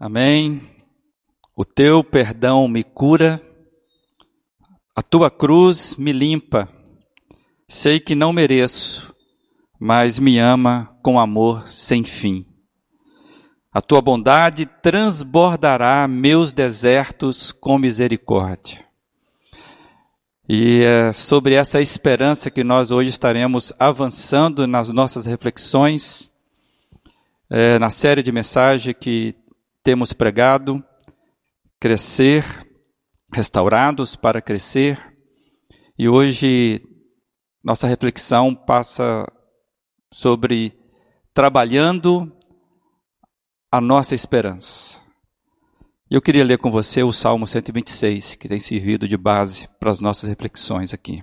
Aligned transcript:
Amém. 0.00 0.62
O 1.56 1.64
teu 1.64 2.04
perdão 2.04 2.68
me 2.68 2.84
cura, 2.84 3.42
a 4.94 5.02
tua 5.02 5.28
cruz 5.28 5.96
me 5.96 6.12
limpa. 6.12 6.68
Sei 7.68 7.98
que 7.98 8.14
não 8.14 8.32
mereço, 8.32 9.12
mas 9.76 10.20
me 10.20 10.38
ama 10.38 10.96
com 11.02 11.18
amor 11.18 11.66
sem 11.66 12.04
fim. 12.04 12.46
A 13.72 13.82
tua 13.82 14.00
bondade 14.00 14.66
transbordará 14.66 16.06
meus 16.06 16.52
desertos 16.52 17.50
com 17.50 17.76
misericórdia. 17.76 18.86
E 20.48 20.80
é 20.84 21.12
sobre 21.12 21.54
essa 21.54 21.82
esperança 21.82 22.52
que 22.52 22.62
nós 22.62 22.92
hoje 22.92 23.10
estaremos 23.10 23.72
avançando 23.80 24.64
nas 24.64 24.90
nossas 24.90 25.26
reflexões, 25.26 26.32
é, 27.50 27.80
na 27.80 27.90
série 27.90 28.22
de 28.22 28.30
mensagem 28.30 28.94
que 28.94 29.34
temos 29.82 30.12
pregado, 30.12 30.84
crescer, 31.80 32.44
restaurados 33.32 34.16
para 34.16 34.40
crescer, 34.40 34.98
e 35.98 36.08
hoje 36.08 36.82
nossa 37.64 37.86
reflexão 37.86 38.54
passa 38.54 39.26
sobre 40.12 40.72
trabalhando 41.34 42.32
a 43.70 43.80
nossa 43.80 44.14
esperança. 44.14 45.02
Eu 46.10 46.22
queria 46.22 46.44
ler 46.44 46.56
com 46.56 46.70
você 46.70 47.02
o 47.02 47.12
Salmo 47.12 47.46
126, 47.46 48.36
que 48.36 48.48
tem 48.48 48.58
servido 48.58 49.06
de 49.06 49.16
base 49.16 49.68
para 49.78 49.90
as 49.90 50.00
nossas 50.00 50.28
reflexões 50.28 50.94
aqui. 50.94 51.22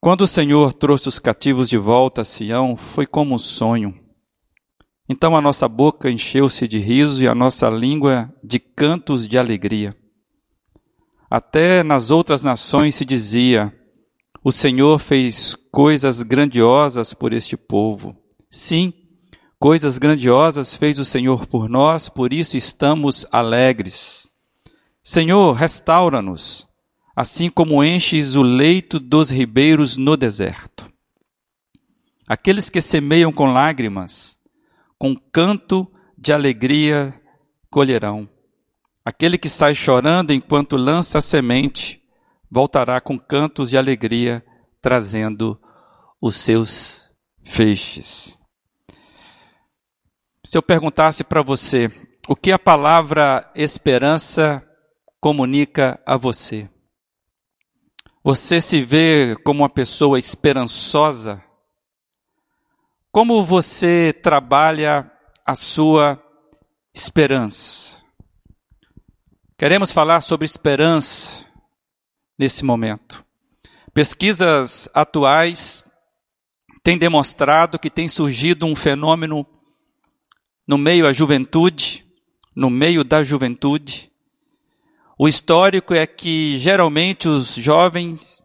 Quando 0.00 0.22
o 0.22 0.26
Senhor 0.26 0.72
trouxe 0.72 1.08
os 1.08 1.18
cativos 1.18 1.68
de 1.68 1.76
volta 1.76 2.22
a 2.22 2.24
Sião, 2.24 2.76
foi 2.76 3.06
como 3.06 3.34
um 3.34 3.38
sonho. 3.38 4.05
Então 5.08 5.36
a 5.36 5.40
nossa 5.40 5.68
boca 5.68 6.10
encheu-se 6.10 6.66
de 6.66 6.78
riso 6.78 7.22
e 7.22 7.28
a 7.28 7.34
nossa 7.34 7.70
língua 7.70 8.32
de 8.42 8.58
cantos 8.58 9.28
de 9.28 9.38
alegria. 9.38 9.96
Até 11.30 11.82
nas 11.82 12.10
outras 12.10 12.42
nações 12.42 12.94
se 12.96 13.04
dizia: 13.04 13.72
O 14.42 14.50
Senhor 14.50 14.98
fez 14.98 15.54
coisas 15.70 16.22
grandiosas 16.22 17.14
por 17.14 17.32
este 17.32 17.56
povo. 17.56 18.16
Sim, 18.50 18.92
coisas 19.58 19.98
grandiosas 19.98 20.74
fez 20.74 20.98
o 20.98 21.04
Senhor 21.04 21.46
por 21.46 21.68
nós, 21.68 22.08
por 22.08 22.32
isso 22.32 22.56
estamos 22.56 23.26
alegres. 23.30 24.28
Senhor, 25.02 25.52
restaura-nos, 25.52 26.68
assim 27.14 27.48
como 27.48 27.84
enches 27.84 28.34
o 28.34 28.42
leito 28.42 28.98
dos 28.98 29.30
ribeiros 29.30 29.96
no 29.96 30.16
deserto. 30.16 30.90
Aqueles 32.26 32.68
que 32.70 32.80
semeiam 32.80 33.32
com 33.32 33.52
lágrimas, 33.52 34.36
com 34.98 35.14
canto 35.14 35.90
de 36.16 36.32
alegria 36.32 37.14
colherão. 37.70 38.28
Aquele 39.04 39.38
que 39.38 39.48
sai 39.48 39.74
chorando 39.74 40.32
enquanto 40.32 40.76
lança 40.76 41.18
a 41.18 41.22
semente, 41.22 42.02
voltará 42.50 43.00
com 43.00 43.18
cantos 43.18 43.70
de 43.70 43.78
alegria, 43.78 44.44
trazendo 44.80 45.60
os 46.20 46.36
seus 46.36 47.12
feixes. 47.44 48.40
Se 50.44 50.56
eu 50.56 50.62
perguntasse 50.62 51.22
para 51.22 51.42
você, 51.42 51.90
o 52.28 52.34
que 52.34 52.50
a 52.50 52.58
palavra 52.58 53.50
esperança 53.54 54.64
comunica 55.20 56.00
a 56.06 56.16
você? 56.16 56.68
Você 58.24 58.60
se 58.60 58.82
vê 58.82 59.36
como 59.44 59.62
uma 59.62 59.68
pessoa 59.68 60.18
esperançosa? 60.18 61.45
Como 63.16 63.42
você 63.42 64.12
trabalha 64.12 65.10
a 65.42 65.54
sua 65.54 66.22
esperança? 66.94 68.02
Queremos 69.56 69.90
falar 69.90 70.20
sobre 70.20 70.44
esperança 70.44 71.46
nesse 72.38 72.62
momento. 72.62 73.24
Pesquisas 73.94 74.86
atuais 74.92 75.82
têm 76.82 76.98
demonstrado 76.98 77.78
que 77.78 77.88
tem 77.88 78.06
surgido 78.06 78.66
um 78.66 78.76
fenômeno 78.76 79.46
no 80.68 80.76
meio 80.76 81.04
da 81.04 81.12
juventude, 81.14 82.04
no 82.54 82.68
meio 82.68 83.02
da 83.02 83.24
juventude. 83.24 84.12
O 85.18 85.26
histórico 85.26 85.94
é 85.94 86.06
que 86.06 86.58
geralmente 86.58 87.30
os 87.30 87.54
jovens 87.54 88.44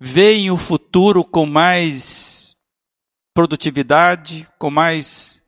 veem 0.00 0.50
o 0.50 0.56
futuro 0.56 1.22
com 1.22 1.44
mais 1.44 2.43
produtividade, 3.34 4.48
com 4.58 4.70
mais 4.70 5.42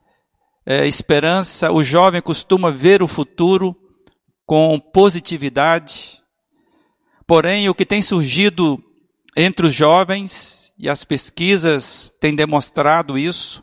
é, 0.67 0.87
esperança. 0.87 1.73
O 1.73 1.85
jovem 1.85 2.21
costuma 2.21 2.71
ver 2.71 3.03
o 3.03 3.09
futuro 3.09 3.75
com 4.45 4.79
positividade. 4.79 6.21
Porém, 7.27 7.69
o 7.69 7.75
que 7.75 7.87
tem 7.87 8.03
surgido 8.03 8.83
entre 9.37 9.67
os 9.67 9.73
jovens, 9.73 10.73
e 10.79 10.89
as 10.89 11.05
pesquisas 11.05 12.13
têm 12.21 12.35
demonstrado 12.35 13.17
isso, 13.17 13.63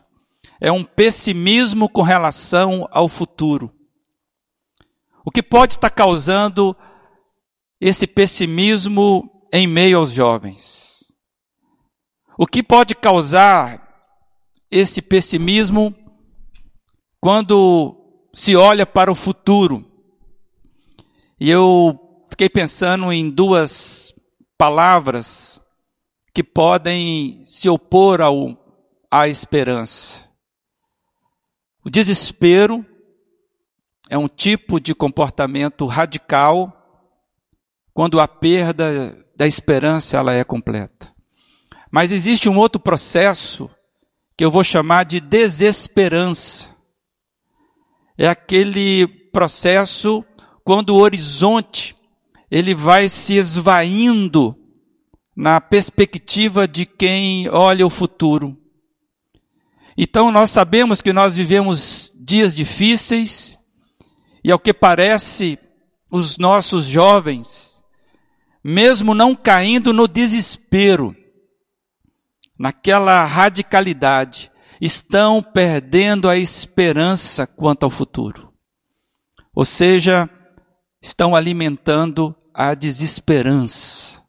é 0.60 0.72
um 0.72 0.84
pessimismo 0.84 1.88
com 1.88 2.00
relação 2.00 2.88
ao 2.90 3.08
futuro. 3.08 3.72
O 5.24 5.30
que 5.30 5.42
pode 5.42 5.74
estar 5.74 5.90
causando 5.90 6.76
esse 7.80 8.06
pessimismo 8.06 9.46
em 9.52 9.66
meio 9.66 9.98
aos 9.98 10.12
jovens? 10.12 11.14
O 12.38 12.46
que 12.46 12.62
pode 12.62 12.94
causar 12.94 13.83
esse 14.74 15.00
pessimismo 15.00 15.94
quando 17.20 17.96
se 18.32 18.56
olha 18.56 18.84
para 18.84 19.10
o 19.10 19.14
futuro. 19.14 19.88
E 21.38 21.48
eu 21.48 22.26
fiquei 22.28 22.48
pensando 22.48 23.12
em 23.12 23.28
duas 23.28 24.12
palavras 24.58 25.62
que 26.34 26.42
podem 26.42 27.40
se 27.44 27.68
opor 27.68 28.20
ao, 28.20 28.58
à 29.08 29.28
esperança. 29.28 30.28
O 31.84 31.88
desespero 31.88 32.84
é 34.10 34.18
um 34.18 34.26
tipo 34.26 34.80
de 34.80 34.92
comportamento 34.92 35.86
radical 35.86 36.72
quando 37.92 38.18
a 38.18 38.26
perda 38.26 39.24
da 39.36 39.46
esperança 39.46 40.16
ela 40.16 40.32
é 40.32 40.42
completa. 40.42 41.14
Mas 41.92 42.10
existe 42.10 42.48
um 42.48 42.58
outro 42.58 42.80
processo 42.80 43.70
que 44.36 44.44
eu 44.44 44.50
vou 44.50 44.64
chamar 44.64 45.04
de 45.04 45.20
desesperança. 45.20 46.74
É 48.16 48.28
aquele 48.28 49.06
processo 49.32 50.24
quando 50.64 50.90
o 50.90 50.98
horizonte 50.98 51.96
ele 52.50 52.74
vai 52.74 53.08
se 53.08 53.34
esvaindo 53.34 54.56
na 55.36 55.60
perspectiva 55.60 56.68
de 56.68 56.86
quem 56.86 57.48
olha 57.48 57.86
o 57.86 57.90
futuro. 57.90 58.56
Então 59.96 60.30
nós 60.30 60.50
sabemos 60.50 61.00
que 61.02 61.12
nós 61.12 61.36
vivemos 61.36 62.12
dias 62.14 62.54
difíceis 62.54 63.58
e 64.42 64.50
ao 64.50 64.58
que 64.58 64.72
parece 64.72 65.58
os 66.10 66.38
nossos 66.38 66.84
jovens, 66.84 67.82
mesmo 68.62 69.14
não 69.14 69.34
caindo 69.34 69.92
no 69.92 70.06
desespero, 70.06 71.14
naquela 72.58 73.24
radicalidade, 73.24 74.50
estão 74.80 75.42
perdendo 75.42 76.28
a 76.28 76.36
esperança 76.36 77.46
quanto 77.46 77.84
ao 77.84 77.90
futuro. 77.90 78.52
Ou 79.54 79.64
seja, 79.64 80.28
estão 81.00 81.34
alimentando 81.36 82.34
a 82.52 82.74
desesperança. 82.74 84.22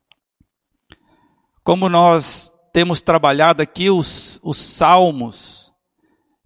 Como 1.63 1.89
nós 1.89 2.51
temos 2.71 3.01
trabalhado 3.01 3.61
aqui, 3.61 3.89
os, 3.89 4.39
os 4.43 4.57
salmos, 4.57 5.73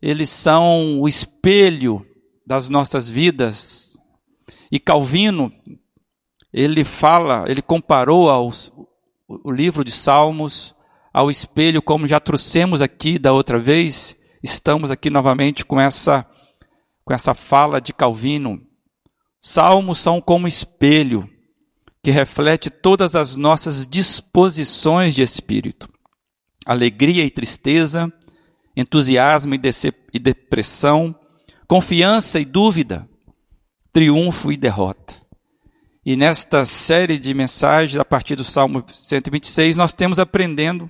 eles 0.02 0.30
são 0.30 1.02
o 1.02 1.08
espelho 1.08 2.06
das 2.46 2.70
nossas 2.70 3.10
vidas. 3.10 3.98
E 4.72 4.80
Calvino, 4.80 5.52
ele 6.54 6.84
fala, 6.84 7.46
ele 7.48 7.62
comparou 7.62 8.30
aos, 8.30 8.72
o 9.28 9.52
livro 9.52 9.84
de 9.84 9.92
Salmos 9.92 10.76
ao 11.14 11.30
espelho, 11.30 11.82
como 11.82 12.08
já 12.08 12.20
trouxemos 12.20 12.82
aqui 12.82 13.18
da 13.18 13.34
outra 13.34 13.60
vez, 13.60 14.16
estamos 14.44 14.92
aqui 14.92 15.10
novamente 15.10 15.66
com 15.66 15.80
essa, 15.80 16.26
com 17.04 17.14
essa 17.14 17.34
fala 17.34 17.82
de 17.82 17.94
Calvino. 17.94 18.62
Salmos 19.40 20.00
são 20.00 20.22
como 20.22 20.48
espelho 20.48 21.30
que 22.04 22.12
reflete 22.12 22.70
todas 22.70 23.16
as 23.16 23.36
nossas 23.36 23.86
disposições 23.86 25.14
de 25.16 25.22
espírito. 25.22 25.90
Alegria 26.66 27.26
e 27.26 27.30
tristeza, 27.30 28.12
entusiasmo 28.76 29.56
e 29.56 30.20
depressão, 30.20 31.16
confiança 31.68 32.40
e 32.40 32.46
dúvida, 32.46 33.10
triunfo 33.92 34.52
e 34.52 34.58
derrota. 34.58 35.16
E 36.06 36.16
nesta 36.16 36.64
série 36.64 37.20
de 37.20 37.34
mensagens, 37.34 38.00
a 38.00 38.06
partir 38.06 38.36
do 38.36 38.44
Salmo 38.44 38.84
126, 38.88 39.76
nós 39.76 39.94
temos 39.94 40.20
aprendendo 40.20 40.90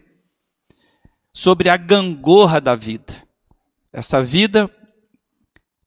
sobre 1.33 1.69
a 1.69 1.77
gangorra 1.77 2.59
da 2.59 2.75
vida. 2.75 3.13
Essa 3.91 4.21
vida, 4.21 4.69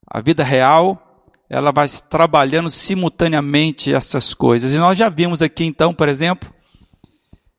a 0.07 0.21
vida 0.21 0.43
real, 0.43 1.27
ela 1.49 1.71
vai 1.71 1.87
trabalhando 2.09 2.71
simultaneamente 2.71 3.93
essas 3.93 4.35
coisas. 4.35 4.73
E 4.73 4.79
nós 4.79 4.97
já 4.97 5.09
vimos 5.09 5.43
aqui, 5.43 5.65
então, 5.65 5.93
por 5.93 6.09
exemplo, 6.09 6.53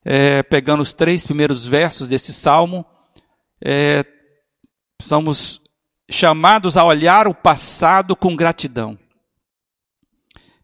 é, 0.04 0.44
pegando 0.44 0.82
os 0.82 0.94
três 0.94 1.26
primeiros 1.26 1.66
versos 1.66 2.10
desse 2.10 2.34
salmo, 2.34 2.86
é, 3.64 4.04
somos 5.02 5.62
chamados 6.10 6.76
a 6.78 6.84
olhar 6.84 7.28
o 7.28 7.34
passado 7.34 8.16
com 8.16 8.36
gratidão. 8.36 8.98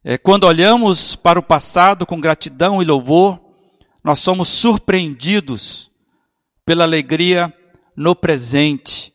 É, 0.03 0.17
quando 0.17 0.45
olhamos 0.45 1.15
para 1.15 1.39
o 1.39 1.43
passado 1.43 2.05
com 2.05 2.19
gratidão 2.19 2.81
e 2.81 2.85
louvor, 2.85 3.39
nós 4.03 4.19
somos 4.19 4.49
surpreendidos 4.49 5.88
pela 6.69 6.83
alegria 6.83 7.51
no 7.97 8.15
presente. 8.15 9.11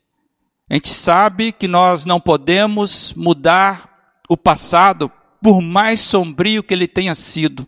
A 0.69 0.73
gente 0.73 0.89
sabe 0.89 1.53
que 1.53 1.69
nós 1.69 2.05
não 2.05 2.19
podemos 2.19 3.13
mudar 3.13 4.11
o 4.27 4.35
passado, 4.35 5.09
por 5.41 5.61
mais 5.61 6.01
sombrio 6.01 6.61
que 6.61 6.73
ele 6.73 6.85
tenha 6.85 7.15
sido, 7.15 7.65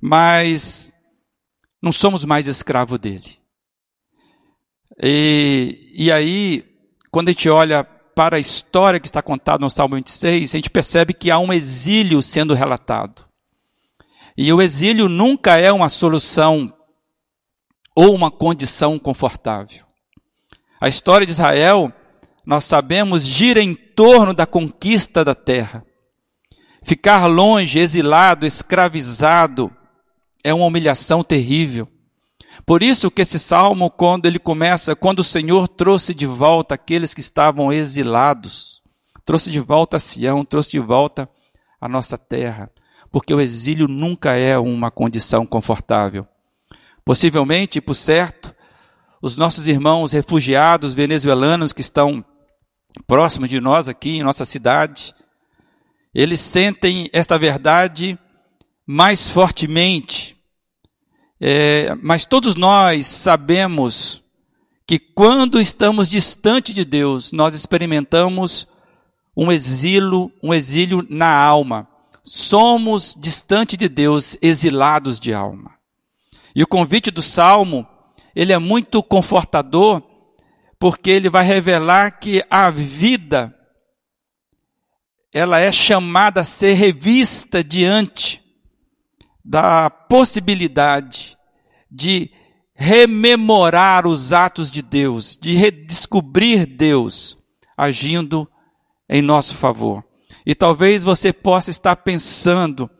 mas 0.00 0.90
não 1.82 1.92
somos 1.92 2.24
mais 2.24 2.46
escravo 2.46 2.96
dele. 2.96 3.36
E, 5.02 5.92
e 5.94 6.10
aí, 6.10 6.64
quando 7.10 7.28
a 7.28 7.32
gente 7.32 7.50
olha 7.50 7.84
para 7.84 8.38
a 8.38 8.40
história 8.40 8.98
que 8.98 9.06
está 9.06 9.20
contada 9.20 9.62
no 9.62 9.68
Salmo 9.68 9.96
26, 9.96 10.54
a 10.54 10.56
gente 10.56 10.70
percebe 10.70 11.12
que 11.12 11.30
há 11.30 11.38
um 11.38 11.52
exílio 11.52 12.22
sendo 12.22 12.54
relatado. 12.54 13.26
E 14.34 14.50
o 14.50 14.62
exílio 14.62 15.10
nunca 15.10 15.58
é 15.58 15.70
uma 15.70 15.90
solução 15.90 16.74
ou 17.94 18.14
uma 18.14 18.30
condição 18.30 18.98
confortável. 18.98 19.84
A 20.80 20.88
história 20.88 21.26
de 21.26 21.32
Israel 21.32 21.92
nós 22.44 22.64
sabemos, 22.64 23.26
gira 23.26 23.62
em 23.62 23.74
torno 23.74 24.34
da 24.34 24.46
conquista 24.46 25.24
da 25.24 25.34
terra. 25.34 25.84
Ficar 26.82 27.26
longe, 27.26 27.78
exilado, 27.78 28.46
escravizado, 28.46 29.70
é 30.42 30.52
uma 30.52 30.64
humilhação 30.64 31.22
terrível. 31.22 31.86
Por 32.66 32.82
isso 32.82 33.10
que 33.10 33.22
esse 33.22 33.38
salmo, 33.38 33.90
quando 33.90 34.26
ele 34.26 34.38
começa, 34.38 34.96
quando 34.96 35.20
o 35.20 35.24
Senhor 35.24 35.68
trouxe 35.68 36.14
de 36.14 36.26
volta 36.26 36.74
aqueles 36.74 37.14
que 37.14 37.20
estavam 37.20 37.72
exilados, 37.72 38.82
trouxe 39.24 39.50
de 39.50 39.60
volta 39.60 39.96
a 39.96 40.00
Sião, 40.00 40.44
trouxe 40.44 40.72
de 40.72 40.80
volta 40.80 41.28
a 41.80 41.88
nossa 41.88 42.18
terra, 42.18 42.70
porque 43.12 43.32
o 43.32 43.40
exílio 43.40 43.86
nunca 43.86 44.34
é 44.34 44.58
uma 44.58 44.90
condição 44.90 45.46
confortável. 45.46 46.26
Possivelmente, 47.04 47.80
por 47.80 47.94
certo, 47.94 48.54
os 49.22 49.36
nossos 49.36 49.68
irmãos 49.68 50.12
refugiados 50.12 50.94
venezuelanos 50.94 51.72
que 51.72 51.80
estão 51.80 52.24
próximos 53.06 53.48
de 53.48 53.60
nós 53.60 53.88
aqui, 53.88 54.16
em 54.16 54.22
nossa 54.22 54.44
cidade, 54.44 55.14
eles 56.14 56.40
sentem 56.40 57.08
esta 57.12 57.38
verdade 57.38 58.18
mais 58.86 59.28
fortemente. 59.28 60.36
É, 61.40 61.94
mas 62.02 62.24
todos 62.24 62.54
nós 62.56 63.06
sabemos 63.06 64.22
que 64.86 64.98
quando 64.98 65.60
estamos 65.60 66.10
distante 66.10 66.72
de 66.72 66.84
Deus, 66.84 67.32
nós 67.32 67.54
experimentamos 67.54 68.66
um 69.36 69.52
exílio, 69.52 70.32
um 70.42 70.52
exílio 70.52 71.06
na 71.08 71.32
alma. 71.32 71.88
Somos 72.22 73.16
distante 73.18 73.76
de 73.76 73.88
Deus, 73.88 74.36
exilados 74.42 75.20
de 75.20 75.32
alma. 75.32 75.79
E 76.54 76.62
o 76.62 76.66
convite 76.66 77.10
do 77.10 77.22
Salmo, 77.22 77.86
ele 78.34 78.52
é 78.52 78.58
muito 78.58 79.02
confortador, 79.02 80.02
porque 80.78 81.10
ele 81.10 81.28
vai 81.28 81.44
revelar 81.44 82.18
que 82.18 82.44
a 82.50 82.70
vida 82.70 83.54
ela 85.32 85.60
é 85.60 85.70
chamada 85.70 86.40
a 86.40 86.44
ser 86.44 86.74
revista 86.74 87.62
diante 87.62 88.42
da 89.44 89.88
possibilidade 89.88 91.36
de 91.90 92.30
rememorar 92.74 94.06
os 94.06 94.32
atos 94.32 94.70
de 94.70 94.80
Deus, 94.80 95.36
de 95.36 95.52
redescobrir 95.52 96.66
Deus 96.66 97.36
agindo 97.76 98.50
em 99.08 99.22
nosso 99.22 99.54
favor. 99.54 100.04
E 100.46 100.54
talvez 100.54 101.02
você 101.02 101.32
possa 101.32 101.70
estar 101.70 101.96
pensando, 101.96 102.90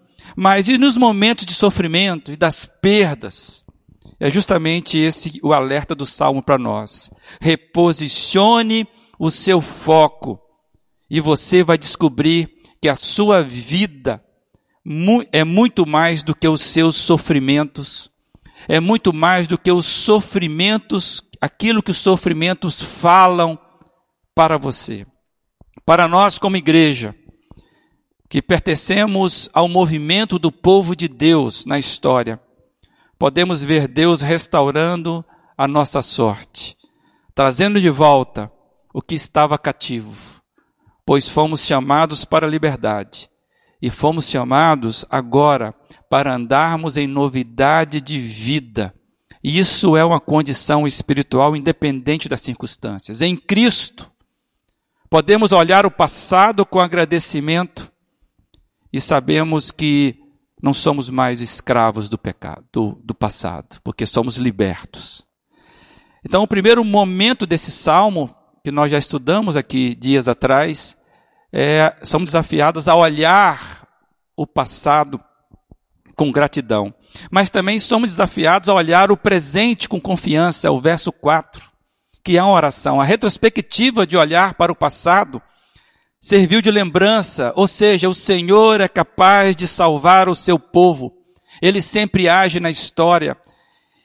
mas 0.41 0.69
e 0.69 0.79
nos 0.79 0.97
momentos 0.97 1.45
de 1.45 1.53
sofrimento 1.53 2.33
e 2.33 2.37
das 2.37 2.65
perdas? 2.65 3.63
É 4.19 4.31
justamente 4.31 4.97
esse 4.97 5.39
o 5.43 5.53
alerta 5.53 5.95
do 5.95 6.07
salmo 6.07 6.43
para 6.43 6.57
nós. 6.57 7.11
Reposicione 7.43 8.89
o 9.19 9.31
seu 9.31 9.61
foco 9.61 10.41
e 11.11 11.21
você 11.21 11.63
vai 11.63 11.77
descobrir 11.77 12.51
que 12.81 12.89
a 12.89 12.95
sua 12.95 13.43
vida 13.43 14.25
é 15.31 15.45
muito 15.45 15.87
mais 15.87 16.23
do 16.23 16.35
que 16.35 16.49
os 16.49 16.63
seus 16.63 16.97
sofrimentos, 16.97 18.11
é 18.67 18.81
muito 18.81 19.13
mais 19.13 19.47
do 19.47 19.59
que 19.59 19.71
os 19.71 19.85
sofrimentos, 19.85 21.23
aquilo 21.39 21.83
que 21.83 21.91
os 21.91 21.99
sofrimentos 21.99 22.83
falam 22.83 23.59
para 24.35 24.57
você. 24.57 25.07
Para 25.85 26.09
nós, 26.09 26.39
como 26.39 26.57
igreja, 26.57 27.15
que 28.31 28.41
pertencemos 28.41 29.51
ao 29.53 29.69
movimento 29.69 30.39
do 30.39 30.53
povo 30.53 30.95
de 30.95 31.09
Deus 31.09 31.67
na 31.67 31.81
história, 31.81 32.41
podemos 33.19 33.61
ver 33.61 33.89
Deus 33.89 34.21
restaurando 34.23 35.25
a 35.59 35.67
nossa 35.67 36.01
sorte, 36.01 36.77
trazendo 37.35 37.81
de 37.81 37.91
volta 37.91 38.51
o 38.95 39.03
que 39.03 39.17
estava 39.17 39.59
cativo, 39.59 40.41
pois 41.05 41.29
fomos 41.29 41.67
chamados 41.67 42.25
para 42.25 42.47
a 42.47 42.51
liberdade 42.51 43.29
e 43.83 43.91
fomos 43.91 44.29
chamados 44.29 45.05
agora 45.11 45.75
para 46.09 46.33
andarmos 46.33 46.97
em 46.97 47.09
novidade 47.09 48.01
de 48.01 48.21
vida. 48.21 48.95
Isso 49.43 49.97
é 49.97 50.05
uma 50.05 50.21
condição 50.21 50.87
espiritual 50.87 51.57
independente 51.57 52.29
das 52.29 52.43
circunstâncias. 52.43 53.23
Em 53.23 53.37
Cristo, 53.37 54.09
podemos 55.09 55.51
olhar 55.51 55.85
o 55.85 55.91
passado 55.91 56.65
com 56.65 56.79
agradecimento 56.79 57.90
e 58.93 59.01
sabemos 59.01 59.71
que 59.71 60.17
não 60.63 60.75
somos 60.75 61.09
mais 61.09 61.41
escravos 61.41 62.09
do 62.09 62.19
pecado, 62.19 62.65
do, 62.73 63.01
do 63.03 63.15
passado, 63.15 63.81
porque 63.83 64.05
somos 64.05 64.37
libertos. 64.37 65.27
Então, 66.25 66.43
o 66.43 66.49
primeiro 66.49 66.85
momento 66.85 67.47
desse 67.47 67.71
salmo, 67.71 68.29
que 68.63 68.71
nós 68.71 68.91
já 68.91 68.99
estudamos 68.99 69.57
aqui 69.57 69.95
dias 69.95 70.29
atrás, 70.29 70.97
é, 71.53 71.97
somos 72.03 72.27
desafiados 72.27 72.89
a 72.89 72.95
olhar 72.95 73.87
o 74.37 74.47
passado 74.47 75.19
com 76.15 76.31
gratidão. 76.31 76.95
Mas 77.31 77.51
também 77.51 77.79
somos 77.79 78.11
desafiados 78.13 78.69
a 78.69 78.75
olhar 78.75 79.11
o 79.11 79.17
presente 79.17 79.89
com 79.89 80.01
confiança, 80.01 80.69
é 80.69 80.71
o 80.71 80.81
verso 80.81 81.11
4, 81.11 81.71
que 82.23 82.37
é 82.37 82.43
uma 82.43 82.53
oração. 82.53 83.01
A 83.01 83.05
retrospectiva 83.05 84.07
de 84.07 84.17
olhar 84.17 84.55
para 84.55 84.71
o 84.71 84.77
passado 84.77 85.41
serviu 86.21 86.61
de 86.61 86.71
lembrança, 86.71 87.53
ou 87.57 87.67
seja, 87.67 88.09
o 88.09 88.15
Senhor 88.15 88.81
é 88.81 88.89
capaz 88.89 89.57
de 89.57 89.67
salvar 89.67 90.29
o 90.29 90.35
seu 90.35 90.59
povo. 90.59 91.13
Ele 91.63 91.81
sempre 91.81 92.29
age 92.29 92.61
na 92.61 92.71
história. 92.71 93.37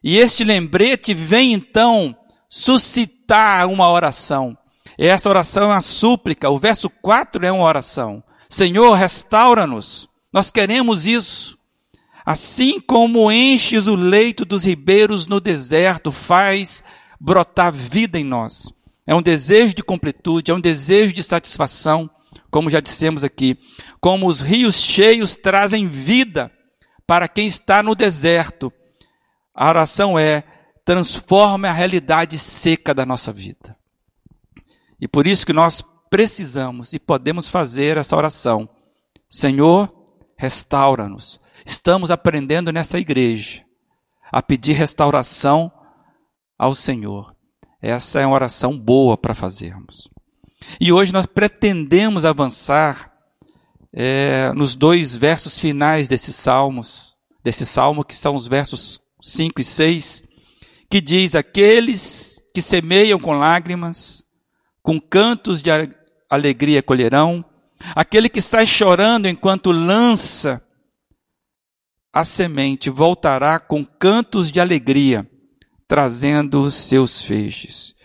E 0.01 0.17
este 0.17 0.43
lembrete 0.43 1.13
vem 1.13 1.53
então 1.53 2.15
suscitar 2.47 3.67
uma 3.67 3.89
oração. 3.91 4.57
E 4.97 5.07
essa 5.07 5.27
oração 5.27 5.63
é 5.63 5.67
uma 5.67 5.81
súplica. 5.81 6.49
O 6.49 6.57
verso 6.57 6.89
4 6.89 7.45
é 7.45 7.51
uma 7.51 7.65
oração. 7.65 8.23
Senhor, 8.47 8.93
restaura-nos. 8.93 10.07
Nós 10.31 10.49
queremos 10.49 11.05
isso. 11.05 11.57
Assim 12.25 12.79
como 12.79 13.31
enches 13.31 13.87
o 13.87 13.95
leito 13.95 14.45
dos 14.45 14.63
ribeiros 14.63 15.27
no 15.27 15.41
deserto, 15.41 16.11
faz 16.11 16.83
brotar 17.19 17.71
vida 17.71 18.17
em 18.17 18.23
nós. 18.23 18.73
É 19.07 19.13
um 19.13 19.21
desejo 19.21 19.73
de 19.73 19.83
completude, 19.83 20.51
é 20.51 20.53
um 20.53 20.59
desejo 20.59 21.13
de 21.13 21.23
satisfação, 21.23 22.09
como 22.49 22.69
já 22.69 22.79
dissemos 22.79 23.23
aqui. 23.23 23.57
Como 23.99 24.27
os 24.27 24.41
rios 24.41 24.75
cheios 24.75 25.35
trazem 25.35 25.87
vida 25.87 26.51
para 27.05 27.27
quem 27.27 27.47
está 27.47 27.83
no 27.83 27.93
deserto. 27.93 28.71
A 29.53 29.69
oração 29.69 30.17
é: 30.17 30.43
transforme 30.83 31.67
a 31.67 31.73
realidade 31.73 32.37
seca 32.37 32.93
da 32.93 33.05
nossa 33.05 33.31
vida. 33.31 33.77
E 34.99 35.07
por 35.07 35.27
isso 35.27 35.45
que 35.45 35.53
nós 35.53 35.83
precisamos 36.09 36.93
e 36.93 36.99
podemos 36.99 37.47
fazer 37.47 37.97
essa 37.97 38.15
oração. 38.15 38.67
Senhor, 39.29 39.93
restaura-nos. 40.37 41.39
Estamos 41.65 42.11
aprendendo 42.11 42.71
nessa 42.71 42.99
igreja 42.99 43.63
a 44.31 44.41
pedir 44.41 44.73
restauração 44.73 45.71
ao 46.57 46.73
Senhor. 46.73 47.34
Essa 47.85 48.19
é 48.19 48.25
uma 48.25 48.35
oração 48.35 48.77
boa 48.77 49.17
para 49.17 49.33
fazermos. 49.33 50.09
E 50.79 50.91
hoje 50.91 51.13
nós 51.13 51.25
pretendemos 51.25 52.25
avançar 52.25 53.11
é, 53.93 54.51
nos 54.53 54.75
dois 54.75 55.15
versos 55.15 55.59
finais 55.59 56.07
desses 56.07 56.35
salmos, 56.35 57.15
desse 57.43 57.65
salmo, 57.65 58.03
que 58.03 58.15
são 58.15 58.35
os 58.35 58.47
versos 58.47 58.99
5 59.21 59.61
e 59.61 59.63
6, 59.63 60.23
que 60.89 60.99
diz: 60.99 61.35
Aqueles 61.35 62.43
que 62.53 62.61
semeiam 62.61 63.19
com 63.19 63.33
lágrimas, 63.33 64.23
com 64.81 64.99
cantos 64.99 65.61
de 65.61 65.69
alegria 66.29 66.81
colherão, 66.81 67.45
Aquele 67.93 68.29
que 68.29 68.41
sai 68.41 68.65
chorando 68.65 69.27
enquanto 69.27 69.71
lança 69.71 70.61
a 72.13 72.23
semente 72.23 72.89
voltará 72.89 73.59
com 73.59 73.83
cantos 73.83 74.51
de 74.51 74.59
alegria, 74.59 75.29
trazendo 75.87 76.69
seus 76.71 77.21
feixes. 77.21 77.95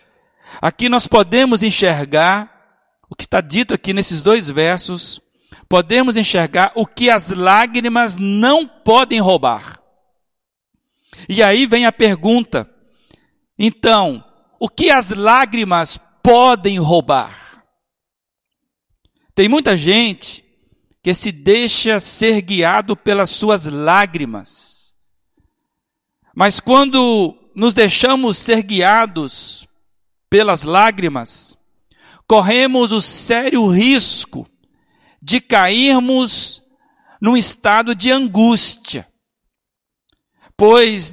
Aqui 0.60 0.88
nós 0.88 1.06
podemos 1.06 1.62
enxergar 1.62 2.50
o 3.08 3.14
que 3.14 3.24
está 3.24 3.40
dito 3.40 3.74
aqui 3.74 3.92
nesses 3.92 4.22
dois 4.22 4.48
versos, 4.48 5.20
podemos 5.68 6.16
enxergar 6.16 6.72
o 6.74 6.86
que 6.86 7.10
as 7.10 7.30
lágrimas 7.30 8.16
não 8.16 8.66
podem 8.66 9.20
roubar. 9.20 9.80
E 11.28 11.42
aí 11.42 11.66
vem 11.66 11.86
a 11.86 11.92
pergunta: 11.92 12.68
então, 13.58 14.24
o 14.58 14.68
que 14.68 14.90
as 14.90 15.10
lágrimas 15.10 15.98
podem 16.22 16.78
roubar? 16.78 17.64
Tem 19.34 19.48
muita 19.48 19.76
gente 19.76 20.44
que 21.02 21.14
se 21.14 21.32
deixa 21.32 21.98
ser 21.98 22.42
guiado 22.42 22.94
pelas 22.94 23.30
suas 23.30 23.66
lágrimas. 23.66 24.94
Mas 26.34 26.60
quando 26.60 27.39
nos 27.60 27.74
deixamos 27.74 28.38
ser 28.38 28.62
guiados 28.62 29.68
pelas 30.30 30.62
lágrimas, 30.62 31.58
corremos 32.26 32.90
o 32.90 33.02
sério 33.02 33.66
risco 33.66 34.48
de 35.20 35.42
cairmos 35.42 36.62
num 37.20 37.36
estado 37.36 37.94
de 37.94 38.10
angústia. 38.10 39.06
Pois 40.56 41.12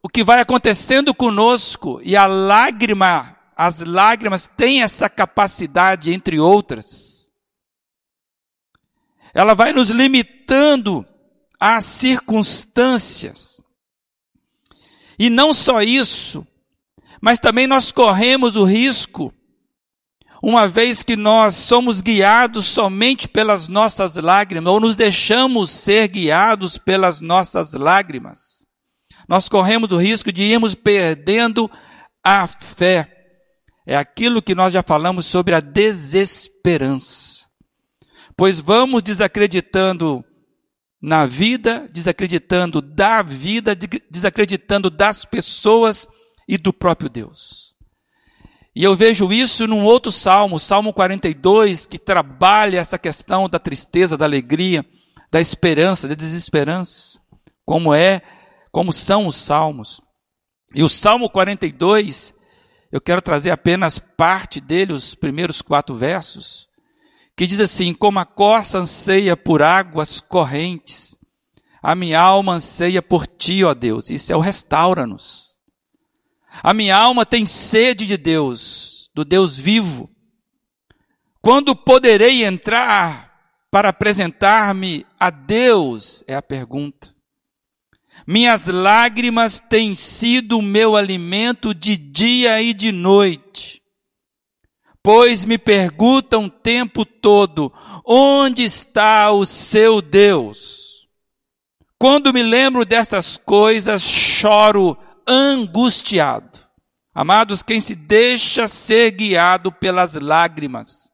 o 0.00 0.08
que 0.08 0.22
vai 0.22 0.40
acontecendo 0.40 1.12
conosco 1.12 2.00
e 2.04 2.14
a 2.14 2.26
lágrima, 2.26 3.36
as 3.56 3.80
lágrimas 3.80 4.46
têm 4.46 4.82
essa 4.82 5.10
capacidade, 5.10 6.12
entre 6.12 6.38
outras, 6.38 7.28
ela 9.34 9.52
vai 9.52 9.72
nos 9.72 9.90
limitando 9.90 11.04
às 11.58 11.84
circunstâncias. 11.86 13.60
E 15.22 15.30
não 15.30 15.54
só 15.54 15.80
isso, 15.80 16.44
mas 17.20 17.38
também 17.38 17.68
nós 17.68 17.92
corremos 17.92 18.56
o 18.56 18.64
risco, 18.64 19.32
uma 20.42 20.66
vez 20.66 21.04
que 21.04 21.14
nós 21.14 21.54
somos 21.54 22.00
guiados 22.00 22.66
somente 22.66 23.28
pelas 23.28 23.68
nossas 23.68 24.16
lágrimas, 24.16 24.72
ou 24.72 24.80
nos 24.80 24.96
deixamos 24.96 25.70
ser 25.70 26.08
guiados 26.08 26.76
pelas 26.76 27.20
nossas 27.20 27.74
lágrimas, 27.74 28.66
nós 29.28 29.48
corremos 29.48 29.92
o 29.92 29.96
risco 29.96 30.32
de 30.32 30.42
irmos 30.42 30.74
perdendo 30.74 31.70
a 32.24 32.48
fé. 32.48 33.08
É 33.86 33.96
aquilo 33.96 34.42
que 34.42 34.56
nós 34.56 34.72
já 34.72 34.82
falamos 34.82 35.26
sobre 35.26 35.54
a 35.54 35.60
desesperança 35.60 37.42
pois 38.36 38.58
vamos 38.58 39.02
desacreditando 39.02 40.24
na 41.02 41.26
vida, 41.26 41.88
desacreditando 41.92 42.80
da 42.80 43.22
vida, 43.22 43.76
desacreditando 44.08 44.88
das 44.88 45.24
pessoas 45.24 46.06
e 46.48 46.56
do 46.56 46.72
próprio 46.72 47.10
Deus. 47.10 47.74
E 48.74 48.84
eu 48.84 48.94
vejo 48.94 49.32
isso 49.32 49.66
num 49.66 49.84
outro 49.84 50.12
salmo, 50.12 50.60
Salmo 50.60 50.92
42, 50.92 51.86
que 51.86 51.98
trabalha 51.98 52.78
essa 52.78 52.96
questão 52.96 53.48
da 53.48 53.58
tristeza, 53.58 54.16
da 54.16 54.24
alegria, 54.24 54.86
da 55.30 55.40
esperança, 55.40 56.06
da 56.06 56.14
desesperança, 56.14 57.20
como 57.66 57.92
é, 57.92 58.22
como 58.70 58.92
são 58.92 59.26
os 59.26 59.36
salmos. 59.36 60.00
E 60.74 60.82
o 60.82 60.88
Salmo 60.88 61.28
42, 61.28 62.32
eu 62.90 63.00
quero 63.00 63.20
trazer 63.20 63.50
apenas 63.50 63.98
parte 63.98 64.60
dele, 64.60 64.92
os 64.92 65.14
primeiros 65.14 65.60
quatro 65.60 65.94
versos 65.94 66.71
que 67.42 67.46
diz 67.48 67.60
assim: 67.60 67.92
Como 67.92 68.20
a 68.20 68.24
corça 68.24 68.78
anseia 68.78 69.36
por 69.36 69.64
águas 69.64 70.20
correntes, 70.20 71.18
a 71.82 71.92
minha 71.92 72.20
alma 72.20 72.52
anseia 72.52 73.02
por 73.02 73.26
ti, 73.26 73.64
ó 73.64 73.74
Deus. 73.74 74.10
Isso 74.10 74.32
é 74.32 74.36
o 74.36 74.40
restaura-nos. 74.40 75.58
A 76.62 76.72
minha 76.72 76.96
alma 76.96 77.26
tem 77.26 77.44
sede 77.44 78.06
de 78.06 78.16
Deus, 78.16 79.10
do 79.12 79.24
Deus 79.24 79.56
vivo. 79.56 80.08
Quando 81.40 81.74
poderei 81.74 82.44
entrar 82.44 83.36
para 83.72 83.88
apresentar-me 83.88 85.04
a 85.18 85.28
Deus? 85.28 86.22
É 86.28 86.36
a 86.36 86.42
pergunta. 86.42 87.12
Minhas 88.24 88.68
lágrimas 88.68 89.58
têm 89.58 89.96
sido 89.96 90.58
o 90.58 90.62
meu 90.62 90.94
alimento 90.94 91.74
de 91.74 91.96
dia 91.96 92.62
e 92.62 92.72
de 92.72 92.92
noite 92.92 93.81
pois 95.02 95.44
me 95.44 95.58
perguntam 95.58 96.44
o 96.44 96.50
tempo 96.50 97.04
todo: 97.04 97.72
onde 98.06 98.62
está 98.62 99.30
o 99.32 99.44
seu 99.44 100.00
Deus? 100.00 101.08
Quando 101.98 102.32
me 102.32 102.42
lembro 102.42 102.84
destas 102.84 103.36
coisas, 103.36 104.02
choro 104.02 104.96
angustiado. 105.26 106.58
Amados, 107.14 107.62
quem 107.62 107.80
se 107.80 107.94
deixa 107.94 108.66
ser 108.66 109.10
guiado 109.12 109.70
pelas 109.70 110.14
lágrimas, 110.14 111.10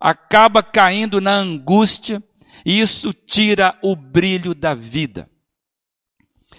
acaba 0.00 0.62
caindo 0.62 1.20
na 1.20 1.32
angústia, 1.32 2.22
e 2.66 2.80
isso 2.80 3.12
tira 3.12 3.78
o 3.82 3.94
brilho 3.94 4.54
da 4.54 4.74
vida. 4.74 5.30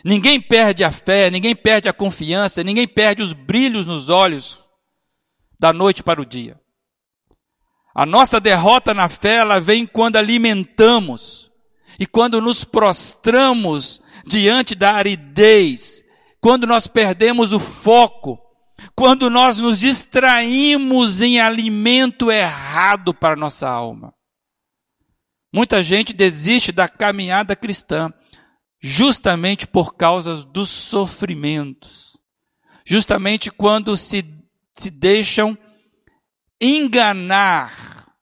Ninguém 0.04 0.40
perde 0.40 0.84
a 0.84 0.92
fé, 0.92 1.30
ninguém 1.30 1.56
perde 1.56 1.90
a 1.90 1.94
confiança, 1.94 2.64
ninguém 2.64 2.88
perde 2.88 3.22
os 3.22 3.34
brilhos 3.34 3.86
nos 3.86 4.10
olhos 4.10 4.65
da 5.60 5.72
noite 5.74 6.04
para 6.04 6.22
o 6.22 6.26
dia. 6.26 6.60
A 7.94 8.06
nossa 8.06 8.40
derrota 8.40 8.94
na 8.94 9.08
fé, 9.08 9.36
ela 9.36 9.60
vem 9.60 9.86
quando 9.86 10.18
alimentamos 10.18 11.50
e 12.00 12.06
quando 12.06 12.42
nos 12.42 12.64
prostramos 12.64 14.02
diante 14.26 14.76
da 14.76 14.94
aridez, 14.94 16.04
quando 16.42 16.68
nós 16.68 16.88
perdemos 16.88 17.54
o 17.54 17.60
foco, 17.60 18.38
quando 18.94 19.30
nós 19.30 19.58
nos 19.58 19.80
distraímos 19.80 21.22
em 21.22 21.40
alimento 21.40 22.30
errado 22.30 23.14
para 23.14 23.36
nossa 23.36 23.70
alma. 23.70 24.14
Muita 25.54 25.82
gente 25.82 26.12
desiste 26.12 26.74
da 26.74 26.90
caminhada 26.90 27.56
cristã 27.56 28.14
justamente 28.82 29.66
por 29.66 29.96
causa 29.96 30.46
dos 30.46 30.70
sofrimentos. 30.70 32.18
Justamente 32.86 33.50
quando 33.50 33.96
se 33.96 34.22
se 34.78 34.92
deixam 34.92 35.58
enganar 36.60 38.14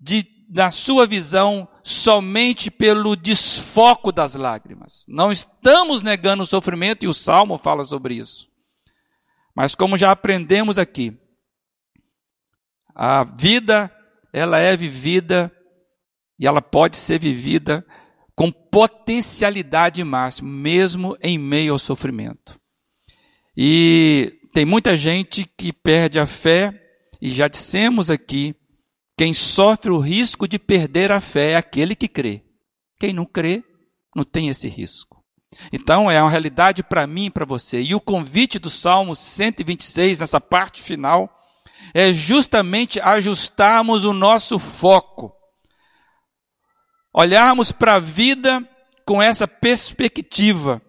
de, 0.00 0.26
na 0.48 0.70
sua 0.70 1.06
visão 1.06 1.68
somente 1.84 2.70
pelo 2.70 3.14
desfoco 3.14 4.10
das 4.10 4.34
lágrimas. 4.34 5.04
Não 5.08 5.30
estamos 5.30 6.02
negando 6.02 6.42
o 6.42 6.46
sofrimento 6.46 7.04
e 7.04 7.08
o 7.08 7.14
Salmo 7.14 7.58
fala 7.58 7.84
sobre 7.84 8.14
isso. 8.14 8.48
Mas 9.54 9.74
como 9.74 9.96
já 9.96 10.10
aprendemos 10.10 10.78
aqui, 10.78 11.16
a 12.94 13.22
vida 13.24 13.90
ela 14.32 14.58
é 14.58 14.76
vivida 14.76 15.52
e 16.38 16.46
ela 16.46 16.62
pode 16.62 16.96
ser 16.96 17.20
vivida 17.20 17.86
com 18.34 18.50
potencialidade 18.50 20.02
máxima, 20.02 20.48
mesmo 20.48 21.16
em 21.20 21.38
meio 21.38 21.74
ao 21.74 21.78
sofrimento. 21.78 22.58
E 23.56 24.41
tem 24.52 24.66
muita 24.66 24.96
gente 24.96 25.44
que 25.44 25.72
perde 25.72 26.18
a 26.18 26.26
fé, 26.26 26.78
e 27.20 27.32
já 27.32 27.48
dissemos 27.48 28.10
aqui, 28.10 28.54
quem 29.16 29.32
sofre 29.32 29.90
o 29.90 29.98
risco 29.98 30.46
de 30.46 30.58
perder 30.58 31.10
a 31.10 31.20
fé 31.20 31.52
é 31.52 31.56
aquele 31.56 31.94
que 31.94 32.08
crê. 32.08 32.42
Quem 33.00 33.12
não 33.12 33.24
crê, 33.24 33.64
não 34.14 34.24
tem 34.24 34.48
esse 34.48 34.68
risco. 34.68 35.22
Então 35.72 36.10
é 36.10 36.20
uma 36.20 36.30
realidade 36.30 36.82
para 36.82 37.06
mim 37.06 37.26
e 37.26 37.30
para 37.30 37.44
você. 37.44 37.80
E 37.80 37.94
o 37.94 38.00
convite 38.00 38.58
do 38.58 38.68
Salmo 38.68 39.14
126, 39.14 40.20
nessa 40.20 40.40
parte 40.40 40.82
final, 40.82 41.30
é 41.94 42.12
justamente 42.12 43.00
ajustarmos 43.00 44.04
o 44.04 44.12
nosso 44.12 44.58
foco. 44.58 45.32
Olharmos 47.14 47.70
para 47.70 47.94
a 47.94 48.00
vida 48.00 48.66
com 49.06 49.22
essa 49.22 49.46
perspectiva. 49.46 50.80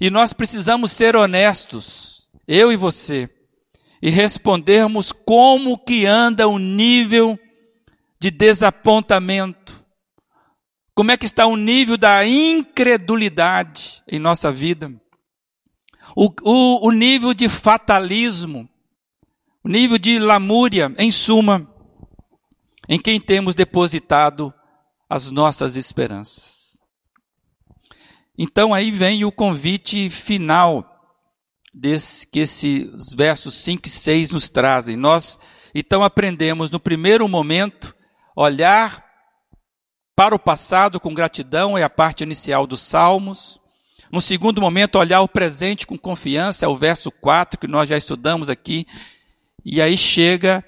E 0.00 0.10
nós 0.10 0.32
precisamos 0.32 0.92
ser 0.92 1.14
honestos 1.14 2.15
eu 2.46 2.72
e 2.72 2.76
você, 2.76 3.28
e 4.00 4.10
respondermos 4.10 5.12
como 5.12 5.78
que 5.78 6.06
anda 6.06 6.46
o 6.46 6.58
nível 6.58 7.38
de 8.20 8.30
desapontamento, 8.30 9.84
como 10.94 11.10
é 11.10 11.16
que 11.16 11.26
está 11.26 11.46
o 11.46 11.56
nível 11.56 11.96
da 11.96 12.26
incredulidade 12.26 14.02
em 14.08 14.18
nossa 14.18 14.50
vida, 14.50 14.92
o, 16.14 16.30
o, 16.42 16.88
o 16.88 16.90
nível 16.90 17.34
de 17.34 17.48
fatalismo, 17.48 18.68
o 19.62 19.68
nível 19.68 19.98
de 19.98 20.18
lamúria, 20.18 20.94
em 20.96 21.10
suma, 21.10 21.68
em 22.88 22.98
quem 22.98 23.20
temos 23.20 23.54
depositado 23.54 24.54
as 25.08 25.30
nossas 25.30 25.76
esperanças. 25.76 26.78
Então 28.38 28.72
aí 28.72 28.90
vem 28.90 29.24
o 29.24 29.32
convite 29.32 30.08
final 30.10 30.95
desse, 31.76 32.26
que 32.26 32.40
esses 32.40 33.14
versos 33.14 33.54
5 33.56 33.86
e 33.86 33.90
6 33.90 34.32
nos 34.32 34.50
trazem. 34.50 34.96
Nós 34.96 35.38
então 35.74 36.02
aprendemos 36.02 36.70
no 36.70 36.80
primeiro 36.80 37.28
momento, 37.28 37.94
Olhar 38.36 39.02
para 40.14 40.34
o 40.34 40.38
passado 40.38 41.00
com 41.00 41.14
gratidão 41.14 41.76
é 41.76 41.82
a 41.82 41.88
parte 41.88 42.22
inicial 42.22 42.66
dos 42.66 42.82
Salmos. 42.82 43.58
No 44.12 44.20
segundo 44.20 44.60
momento, 44.60 44.98
olhar 44.98 45.22
o 45.22 45.28
presente 45.28 45.86
com 45.86 45.96
confiança, 45.96 46.66
é 46.66 46.68
o 46.68 46.76
verso 46.76 47.10
4 47.10 47.58
que 47.58 47.66
nós 47.66 47.88
já 47.88 47.96
estudamos 47.96 48.50
aqui. 48.50 48.86
E 49.64 49.80
aí 49.80 49.96
chega 49.96 50.62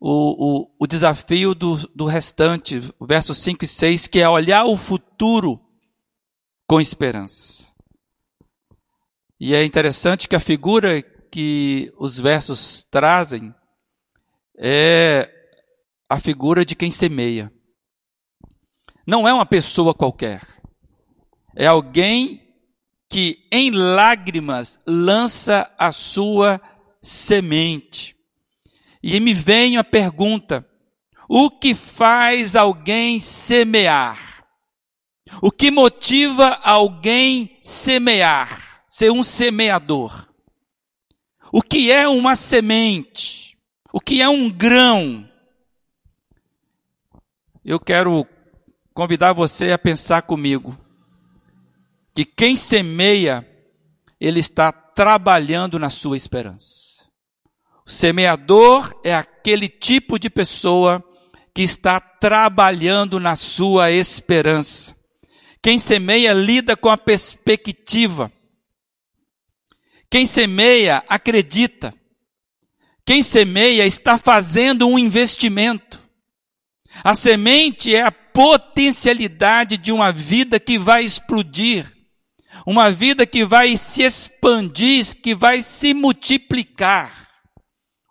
o, 0.00 0.64
o, 0.64 0.70
o 0.80 0.86
desafio 0.86 1.54
do, 1.54 1.76
do 1.94 2.06
restante, 2.06 2.82
o 2.98 3.06
verso 3.06 3.32
5 3.32 3.64
e 3.64 3.68
6, 3.68 4.08
que 4.08 4.20
é 4.20 4.28
olhar 4.28 4.64
o 4.64 4.76
futuro 4.76 5.60
com 6.66 6.80
esperança. 6.80 7.72
E 9.38 9.54
é 9.54 9.64
interessante 9.64 10.28
que 10.28 10.36
a 10.36 10.40
figura 10.40 11.02
que 11.02 11.92
os 11.98 12.18
versos 12.18 12.84
trazem 12.90 13.54
é 14.58 15.30
a 16.08 16.18
figura 16.18 16.64
de 16.64 16.74
quem 16.74 16.90
semeia. 16.90 17.52
Não 19.06 19.28
é 19.28 19.32
uma 19.32 19.44
pessoa 19.44 19.92
qualquer. 19.92 20.42
É 21.54 21.66
alguém 21.66 22.42
que 23.08 23.46
em 23.52 23.70
lágrimas 23.70 24.80
lança 24.86 25.70
a 25.78 25.92
sua 25.92 26.60
semente. 27.02 28.16
E 29.02 29.20
me 29.20 29.34
vem 29.34 29.76
a 29.76 29.84
pergunta: 29.84 30.66
o 31.28 31.50
que 31.50 31.74
faz 31.74 32.56
alguém 32.56 33.20
semear? 33.20 34.44
O 35.42 35.50
que 35.50 35.70
motiva 35.70 36.48
alguém 36.62 37.58
semear? 37.60 38.65
Ser 38.98 39.12
um 39.12 39.22
semeador. 39.22 40.26
O 41.52 41.60
que 41.60 41.92
é 41.92 42.08
uma 42.08 42.34
semente? 42.34 43.54
O 43.92 44.00
que 44.00 44.22
é 44.22 44.28
um 44.30 44.50
grão? 44.50 45.28
Eu 47.62 47.78
quero 47.78 48.26
convidar 48.94 49.34
você 49.34 49.70
a 49.70 49.76
pensar 49.76 50.22
comigo 50.22 50.80
que 52.14 52.24
quem 52.24 52.56
semeia, 52.56 53.46
ele 54.18 54.40
está 54.40 54.72
trabalhando 54.72 55.78
na 55.78 55.90
sua 55.90 56.16
esperança. 56.16 57.06
O 57.84 57.90
semeador 57.90 58.98
é 59.04 59.14
aquele 59.14 59.68
tipo 59.68 60.18
de 60.18 60.30
pessoa 60.30 61.04
que 61.52 61.60
está 61.60 62.00
trabalhando 62.00 63.20
na 63.20 63.36
sua 63.36 63.90
esperança. 63.90 64.96
Quem 65.60 65.78
semeia 65.78 66.32
lida 66.32 66.74
com 66.74 66.88
a 66.88 66.96
perspectiva. 66.96 68.32
Quem 70.10 70.26
semeia 70.26 71.04
acredita. 71.08 71.94
Quem 73.04 73.22
semeia 73.22 73.86
está 73.86 74.18
fazendo 74.18 74.86
um 74.86 74.98
investimento. 74.98 76.08
A 77.04 77.14
semente 77.14 77.94
é 77.94 78.02
a 78.02 78.12
potencialidade 78.12 79.76
de 79.76 79.92
uma 79.92 80.12
vida 80.12 80.58
que 80.58 80.78
vai 80.78 81.04
explodir 81.04 81.96
uma 82.64 82.90
vida 82.90 83.26
que 83.26 83.44
vai 83.44 83.76
se 83.76 84.02
expandir, 84.02 85.20
que 85.20 85.34
vai 85.34 85.60
se 85.60 85.92
multiplicar. 85.92 87.26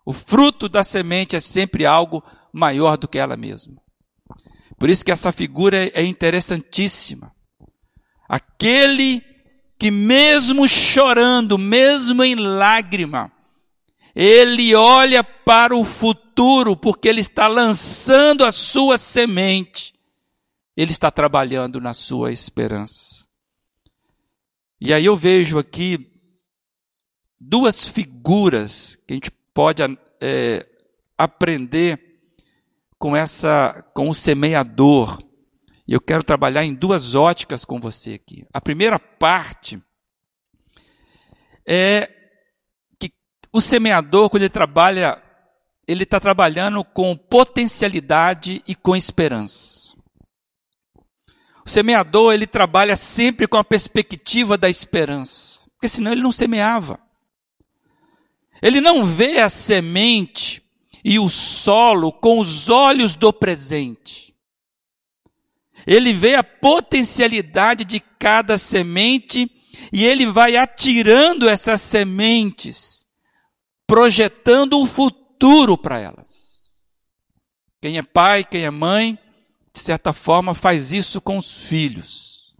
O 0.04 0.12
fruto 0.12 0.68
da 0.68 0.84
semente 0.84 1.34
é 1.34 1.40
sempre 1.40 1.86
algo 1.86 2.22
maior 2.52 2.96
do 2.96 3.08
que 3.08 3.18
ela 3.18 3.36
mesma. 3.36 3.80
Por 4.78 4.88
isso 4.88 5.04
que 5.04 5.10
essa 5.10 5.32
figura 5.32 5.90
é 5.98 6.04
interessantíssima. 6.04 7.32
Aquele 8.28 9.22
que 9.78 9.90
mesmo 9.90 10.68
chorando, 10.68 11.58
mesmo 11.58 12.22
em 12.22 12.34
lágrima, 12.34 13.30
ele 14.14 14.74
olha 14.74 15.22
para 15.22 15.76
o 15.76 15.84
futuro 15.84 16.76
porque 16.76 17.08
ele 17.08 17.20
está 17.20 17.46
lançando 17.46 18.44
a 18.44 18.52
sua 18.52 18.96
semente. 18.96 19.92
Ele 20.76 20.90
está 20.90 21.10
trabalhando 21.10 21.80
na 21.80 21.92
sua 21.92 22.32
esperança. 22.32 23.26
E 24.80 24.92
aí 24.92 25.04
eu 25.04 25.16
vejo 25.16 25.58
aqui 25.58 26.12
duas 27.40 27.86
figuras 27.86 28.96
que 29.06 29.12
a 29.12 29.16
gente 29.16 29.30
pode 29.52 29.82
é, 30.20 30.66
aprender 31.16 32.20
com 32.98 33.16
essa, 33.16 33.82
com 33.94 34.08
o 34.10 34.14
semeador. 34.14 35.18
E 35.88 35.92
eu 35.92 36.00
quero 36.00 36.24
trabalhar 36.24 36.64
em 36.64 36.74
duas 36.74 37.14
óticas 37.14 37.64
com 37.64 37.80
você 37.80 38.14
aqui. 38.14 38.44
A 38.52 38.60
primeira 38.60 38.98
parte 38.98 39.80
é 41.64 42.10
que 42.98 43.12
o 43.52 43.60
semeador, 43.60 44.28
quando 44.28 44.42
ele 44.42 44.50
trabalha, 44.50 45.22
ele 45.86 46.02
está 46.02 46.18
trabalhando 46.18 46.82
com 46.84 47.16
potencialidade 47.16 48.62
e 48.66 48.74
com 48.74 48.96
esperança. 48.96 49.94
O 51.64 51.68
semeador, 51.68 52.32
ele 52.32 52.46
trabalha 52.46 52.96
sempre 52.96 53.46
com 53.46 53.56
a 53.56 53.64
perspectiva 53.64 54.56
da 54.56 54.68
esperança, 54.68 55.66
porque 55.72 55.88
senão 55.88 56.12
ele 56.12 56.22
não 56.22 56.32
semeava. 56.32 56.98
Ele 58.62 58.80
não 58.80 59.04
vê 59.04 59.40
a 59.40 59.48
semente 59.48 60.62
e 61.04 61.18
o 61.18 61.28
solo 61.28 62.12
com 62.12 62.38
os 62.38 62.68
olhos 62.68 63.14
do 63.14 63.32
presente. 63.32 64.35
Ele 65.86 66.12
vê 66.12 66.34
a 66.34 66.42
potencialidade 66.42 67.84
de 67.84 68.00
cada 68.00 68.58
semente 68.58 69.50
e 69.92 70.04
ele 70.04 70.26
vai 70.26 70.56
atirando 70.56 71.48
essas 71.48 71.80
sementes, 71.80 73.06
projetando 73.86 74.80
um 74.80 74.86
futuro 74.86 75.78
para 75.78 75.98
elas. 75.98 76.84
Quem 77.80 77.98
é 77.98 78.02
pai, 78.02 78.42
quem 78.42 78.64
é 78.64 78.70
mãe, 78.70 79.18
de 79.72 79.78
certa 79.78 80.12
forma, 80.12 80.54
faz 80.54 80.90
isso 80.90 81.20
com 81.20 81.38
os 81.38 81.60
filhos. 81.68 82.54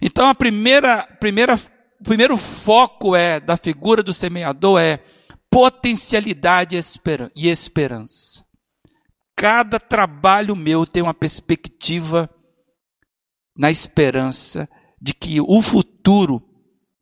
Então, 0.00 0.28
a 0.28 0.34
primeira, 0.34 1.02
primeira, 1.18 1.54
o 1.54 2.04
primeiro 2.04 2.36
foco 2.36 3.16
é 3.16 3.40
da 3.40 3.56
figura 3.56 4.02
do 4.02 4.12
semeador 4.12 4.80
é 4.80 5.02
potencialidade 5.50 6.78
e 7.34 7.48
esperança. 7.48 8.44
Cada 9.40 9.80
trabalho 9.80 10.54
meu 10.54 10.84
tem 10.84 11.02
uma 11.02 11.14
perspectiva 11.14 12.28
na 13.56 13.70
esperança 13.70 14.68
de 15.00 15.14
que 15.14 15.40
o 15.40 15.62
futuro 15.62 16.46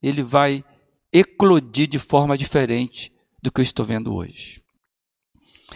ele 0.01 0.23
vai 0.23 0.65
eclodir 1.13 1.89
de 1.89 1.99
forma 1.99 2.39
diferente 2.39 3.13
do 3.43 3.51
que 3.51 3.61
eu 3.61 3.65
estou 3.65 3.85
vendo 3.85 4.15
hoje. 4.15 4.63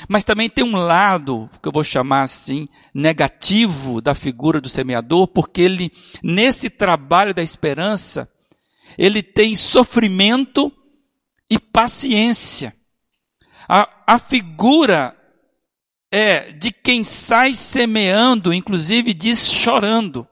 Mas 0.09 0.23
também 0.23 0.49
tem 0.49 0.63
um 0.63 0.77
lado, 0.77 1.51
que 1.61 1.67
eu 1.67 1.73
vou 1.73 1.83
chamar 1.83 2.23
assim, 2.23 2.69
negativo 2.95 4.01
da 4.01 4.15
figura 4.15 4.61
do 4.61 4.69
semeador, 4.69 5.27
porque 5.27 5.63
ele, 5.63 5.93
nesse 6.23 6.71
trabalho 6.71 7.35
da 7.35 7.43
esperança, 7.43 8.31
ele 8.97 9.21
tem 9.21 9.57
sofrimento 9.57 10.73
e 11.51 11.59
paciência. 11.59 12.73
A, 13.69 14.05
a 14.07 14.17
figura 14.21 15.21
é 16.13 16.53
de 16.53 16.71
quem 16.71 17.03
sai 17.03 17.55
semeando, 17.55 18.53
inclusive 18.53 19.13
diz 19.15 19.51
chorando. 19.51 20.29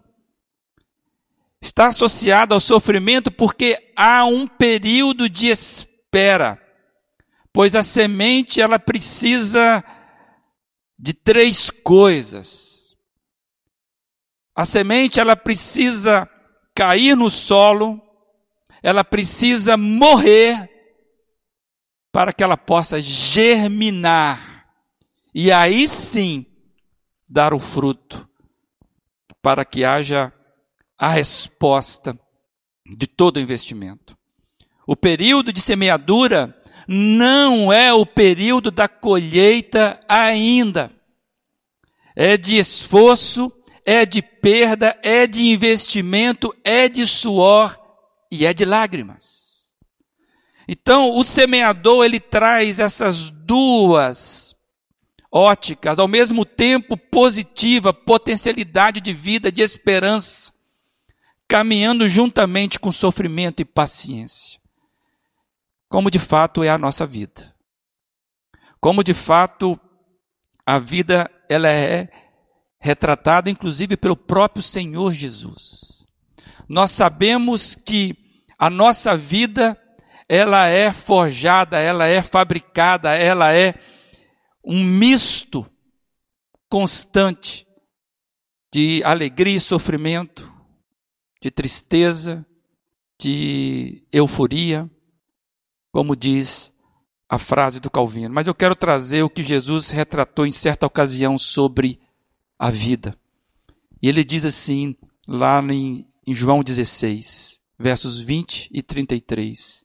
Está 1.60 1.86
associado 1.86 2.54
ao 2.54 2.60
sofrimento 2.60 3.30
porque 3.32 3.92
há 3.96 4.24
um 4.24 4.46
período 4.46 5.28
de 5.28 5.48
espera 5.48 6.60
pois 7.52 7.74
a 7.74 7.82
semente 7.82 8.60
ela 8.60 8.78
precisa 8.78 9.84
de 10.98 11.12
três 11.12 11.70
coisas. 11.70 12.96
A 14.54 14.64
semente 14.64 15.20
ela 15.20 15.36
precisa 15.36 16.28
cair 16.74 17.16
no 17.16 17.30
solo, 17.30 18.00
ela 18.82 19.04
precisa 19.04 19.76
morrer 19.76 20.68
para 22.12 22.32
que 22.32 22.42
ela 22.42 22.56
possa 22.56 23.00
germinar 23.00 24.49
e 25.34 25.52
aí 25.52 25.86
sim 25.88 26.46
dar 27.28 27.54
o 27.54 27.58
fruto 27.58 28.28
para 29.40 29.64
que 29.64 29.84
haja 29.84 30.32
a 30.98 31.08
resposta 31.08 32.18
de 32.86 33.06
todo 33.06 33.40
investimento. 33.40 34.16
O 34.86 34.96
período 34.96 35.52
de 35.52 35.60
semeadura 35.60 36.56
não 36.88 37.72
é 37.72 37.92
o 37.92 38.04
período 38.04 38.70
da 38.70 38.88
colheita 38.88 40.00
ainda. 40.08 40.90
É 42.16 42.36
de 42.36 42.58
esforço, 42.58 43.52
é 43.86 44.04
de 44.04 44.20
perda, 44.20 44.98
é 45.02 45.26
de 45.26 45.46
investimento, 45.46 46.54
é 46.64 46.88
de 46.88 47.06
suor 47.06 47.78
e 48.30 48.44
é 48.44 48.52
de 48.52 48.64
lágrimas. 48.64 49.70
Então, 50.68 51.16
o 51.16 51.24
semeador, 51.24 52.04
ele 52.04 52.20
traz 52.20 52.78
essas 52.78 53.30
duas 53.30 54.54
óticas, 55.32 55.98
ao 55.98 56.08
mesmo 56.08 56.44
tempo 56.44 56.96
positiva, 56.96 57.92
potencialidade 57.92 59.00
de 59.00 59.12
vida, 59.12 59.52
de 59.52 59.62
esperança, 59.62 60.52
caminhando 61.46 62.08
juntamente 62.08 62.78
com 62.78 62.90
sofrimento 62.90 63.60
e 63.60 63.64
paciência 63.64 64.60
como 65.90 66.08
de 66.08 66.20
fato 66.20 66.62
é 66.62 66.68
a 66.68 66.78
nossa 66.78 67.04
vida. 67.04 67.52
Como 68.80 69.02
de 69.02 69.12
fato 69.12 69.78
a 70.64 70.78
vida 70.78 71.28
ela 71.48 71.68
é 71.68 72.08
retratada 72.78 73.50
inclusive 73.50 73.96
pelo 73.96 74.16
próprio 74.16 74.62
Senhor 74.62 75.12
Jesus. 75.12 76.06
Nós 76.68 76.92
sabemos 76.92 77.74
que 77.74 78.16
a 78.56 78.70
nossa 78.70 79.16
vida 79.16 79.76
ela 80.28 80.68
é 80.68 80.92
forjada, 80.92 81.80
ela 81.80 82.06
é 82.06 82.22
fabricada, 82.22 83.16
ela 83.16 83.52
é 83.52 83.74
um 84.64 84.84
misto 84.84 85.66
constante 86.68 87.66
de 88.72 89.02
alegria 89.04 89.56
e 89.56 89.60
sofrimento, 89.60 90.54
de 91.40 91.50
tristeza, 91.50 92.46
de 93.18 94.04
euforia, 94.12 94.88
como 95.92 96.14
diz 96.14 96.72
a 97.28 97.38
frase 97.38 97.80
do 97.80 97.90
Calvino. 97.90 98.34
Mas 98.34 98.46
eu 98.46 98.54
quero 98.54 98.74
trazer 98.74 99.22
o 99.22 99.30
que 99.30 99.42
Jesus 99.42 99.90
retratou 99.90 100.46
em 100.46 100.50
certa 100.50 100.86
ocasião 100.86 101.36
sobre 101.36 102.00
a 102.58 102.70
vida. 102.70 103.16
E 104.02 104.08
ele 104.08 104.24
diz 104.24 104.44
assim, 104.44 104.96
lá 105.26 105.62
em, 105.62 106.08
em 106.26 106.32
João 106.34 106.62
16, 106.62 107.60
versos 107.78 108.20
20 108.20 108.70
e 108.72 108.82
33. 108.82 109.84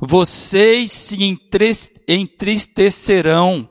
Vocês 0.00 0.90
se 0.90 1.16
entristecerão, 2.08 3.68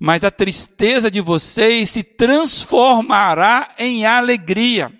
mas 0.00 0.24
a 0.24 0.30
tristeza 0.30 1.10
de 1.10 1.20
vocês 1.20 1.90
se 1.90 2.02
transformará 2.02 3.74
em 3.78 4.04
alegria. 4.04 4.92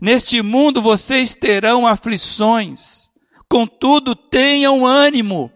Neste 0.00 0.42
mundo 0.42 0.82
vocês 0.82 1.34
terão 1.34 1.86
aflições, 1.86 3.08
contudo 3.48 4.14
tenham 4.14 4.84
ânimo. 4.84 5.50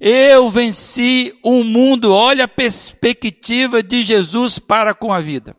Eu 0.00 0.50
venci 0.50 1.38
o 1.42 1.62
mundo. 1.62 2.12
Olha 2.12 2.44
a 2.44 2.48
perspectiva 2.48 3.82
de 3.82 4.02
Jesus 4.02 4.58
para 4.58 4.92
com 4.94 5.12
a 5.12 5.20
vida. 5.20 5.56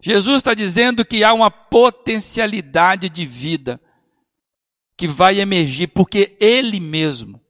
Jesus 0.00 0.38
está 0.38 0.52
dizendo 0.52 1.04
que 1.04 1.24
há 1.24 1.32
uma 1.32 1.50
potencialidade 1.50 3.08
de 3.08 3.24
vida 3.24 3.80
que 4.98 5.08
vai 5.08 5.40
emergir, 5.40 5.88
porque 5.88 6.36
Ele 6.40 6.78
mesmo 6.78 7.43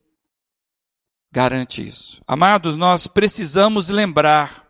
garante 1.35 1.85
isso. 1.85 2.21
Amados, 2.25 2.77
nós 2.77 3.07
precisamos 3.07 3.89
lembrar 3.89 4.65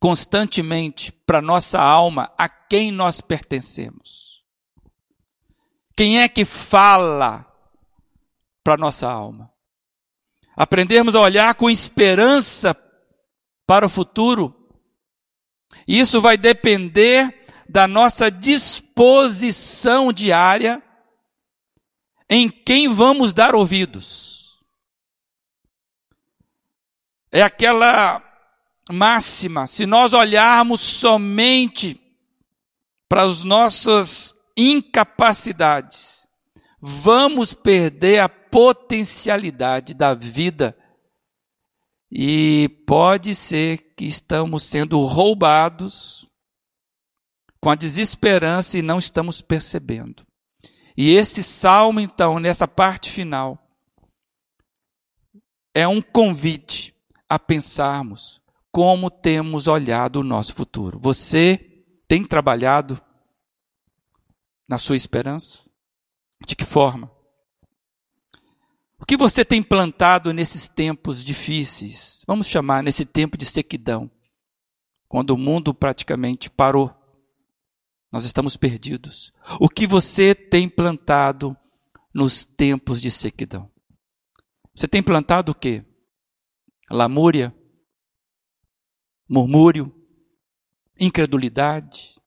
constantemente 0.00 1.12
para 1.12 1.42
nossa 1.42 1.78
alma 1.78 2.32
a 2.38 2.48
quem 2.48 2.90
nós 2.90 3.20
pertencemos. 3.20 4.42
Quem 5.94 6.22
é 6.22 6.28
que 6.30 6.46
fala 6.46 7.46
para 8.64 8.78
nossa 8.78 9.06
alma? 9.06 9.52
Aprendermos 10.56 11.14
a 11.14 11.20
olhar 11.20 11.54
com 11.56 11.68
esperança 11.68 12.74
para 13.66 13.84
o 13.84 13.90
futuro. 13.90 14.66
Isso 15.86 16.22
vai 16.22 16.38
depender 16.38 17.44
da 17.68 17.86
nossa 17.86 18.30
disposição 18.30 20.10
diária 20.10 20.82
em 22.30 22.48
quem 22.48 22.88
vamos 22.88 23.34
dar 23.34 23.54
ouvidos. 23.54 24.31
É 27.32 27.40
aquela 27.40 28.22
máxima, 28.92 29.66
se 29.66 29.86
nós 29.86 30.12
olharmos 30.12 30.82
somente 30.82 31.98
para 33.08 33.22
as 33.22 33.42
nossas 33.42 34.36
incapacidades, 34.54 36.28
vamos 36.78 37.54
perder 37.54 38.20
a 38.20 38.28
potencialidade 38.28 39.94
da 39.94 40.12
vida 40.12 40.76
e 42.10 42.68
pode 42.86 43.34
ser 43.34 43.78
que 43.96 44.04
estamos 44.04 44.64
sendo 44.64 45.00
roubados 45.00 46.28
com 47.62 47.70
a 47.70 47.74
desesperança 47.74 48.76
e 48.76 48.82
não 48.82 48.98
estamos 48.98 49.40
percebendo. 49.40 50.26
E 50.94 51.14
esse 51.14 51.42
salmo, 51.42 51.98
então, 51.98 52.38
nessa 52.38 52.68
parte 52.68 53.10
final, 53.10 53.58
é 55.72 55.88
um 55.88 56.02
convite 56.02 56.91
a 57.32 57.38
pensarmos 57.38 58.42
como 58.70 59.10
temos 59.10 59.66
olhado 59.66 60.16
o 60.20 60.22
nosso 60.22 60.54
futuro. 60.54 60.98
Você 61.00 61.56
tem 62.06 62.26
trabalhado 62.26 63.00
na 64.68 64.76
sua 64.76 64.96
esperança? 64.96 65.70
De 66.46 66.54
que 66.54 66.66
forma? 66.66 67.10
O 69.00 69.06
que 69.06 69.16
você 69.16 69.46
tem 69.46 69.62
plantado 69.62 70.30
nesses 70.34 70.68
tempos 70.68 71.24
difíceis? 71.24 72.22
Vamos 72.26 72.48
chamar 72.48 72.82
nesse 72.82 73.06
tempo 73.06 73.38
de 73.38 73.46
sequidão, 73.46 74.10
quando 75.08 75.30
o 75.30 75.38
mundo 75.38 75.72
praticamente 75.72 76.50
parou. 76.50 76.94
Nós 78.12 78.26
estamos 78.26 78.58
perdidos. 78.58 79.32
O 79.58 79.70
que 79.70 79.86
você 79.86 80.34
tem 80.34 80.68
plantado 80.68 81.56
nos 82.12 82.44
tempos 82.44 83.00
de 83.00 83.10
sequidão? 83.10 83.70
Você 84.74 84.86
tem 84.86 85.02
plantado 85.02 85.52
o 85.52 85.54
quê? 85.54 85.82
Lamúria? 86.90 87.54
Murmúrio? 89.28 89.92
Incredulidade? 90.98 92.20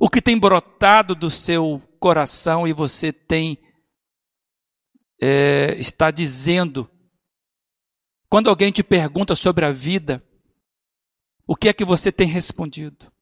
O 0.00 0.08
que 0.08 0.20
tem 0.20 0.38
brotado 0.38 1.14
do 1.14 1.30
seu 1.30 1.80
coração 2.00 2.66
e 2.66 2.72
você 2.72 3.12
tem 3.12 3.58
é, 5.20 5.74
está 5.78 6.10
dizendo 6.10 6.90
quando 8.28 8.50
alguém 8.50 8.72
te 8.72 8.82
pergunta 8.82 9.36
sobre 9.36 9.64
a 9.64 9.70
vida, 9.70 10.22
o 11.46 11.54
que 11.54 11.68
é 11.68 11.72
que 11.72 11.84
você 11.84 12.10
tem 12.10 12.26
respondido? 12.26 13.14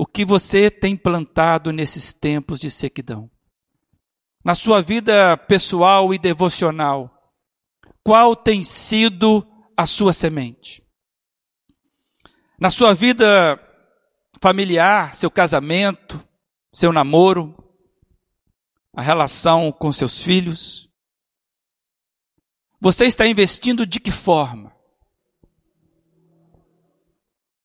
o 0.00 0.06
que 0.06 0.24
você 0.24 0.70
tem 0.70 0.96
plantado 0.96 1.70
nesses 1.72 2.14
tempos 2.14 2.58
de 2.58 2.70
sequidão. 2.70 3.30
Na 4.42 4.54
sua 4.54 4.80
vida 4.80 5.36
pessoal 5.36 6.14
e 6.14 6.18
devocional, 6.18 7.19
qual 8.04 8.34
tem 8.34 8.62
sido 8.62 9.46
a 9.76 9.86
sua 9.86 10.12
semente? 10.12 10.82
Na 12.58 12.70
sua 12.70 12.94
vida 12.94 13.58
familiar, 14.40 15.14
seu 15.14 15.30
casamento, 15.30 16.22
seu 16.72 16.92
namoro, 16.92 17.56
a 18.94 19.02
relação 19.02 19.70
com 19.70 19.92
seus 19.92 20.22
filhos, 20.22 20.90
você 22.80 23.04
está 23.06 23.26
investindo 23.26 23.86
de 23.86 24.00
que 24.00 24.10
forma? 24.10 24.74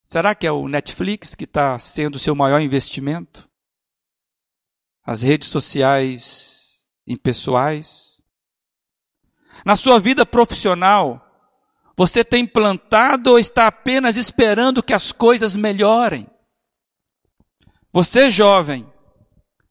Será 0.03 0.35
que 0.35 0.45
é 0.45 0.51
o 0.51 0.67
Netflix 0.67 1.33
que 1.33 1.45
está 1.45 1.79
sendo 1.79 2.15
o 2.15 2.19
seu 2.19 2.35
maior 2.35 2.61
investimento? 2.61 3.49
As 5.03 5.21
redes 5.21 5.47
sociais 5.47 6.87
impessoais? 7.07 8.14
Na 9.65 9.75
sua 9.75 9.99
vida 9.99 10.27
profissional, 10.27 11.25
você 11.97 12.23
tem 12.23 12.45
plantado 12.45 13.31
ou 13.31 13.39
está 13.39 13.65
apenas 13.65 14.15
esperando 14.15 14.83
que 14.83 14.93
as 14.93 15.11
coisas 15.11 15.55
melhorem? 15.55 16.27
Você, 17.91 18.29
jovem, 18.29 18.85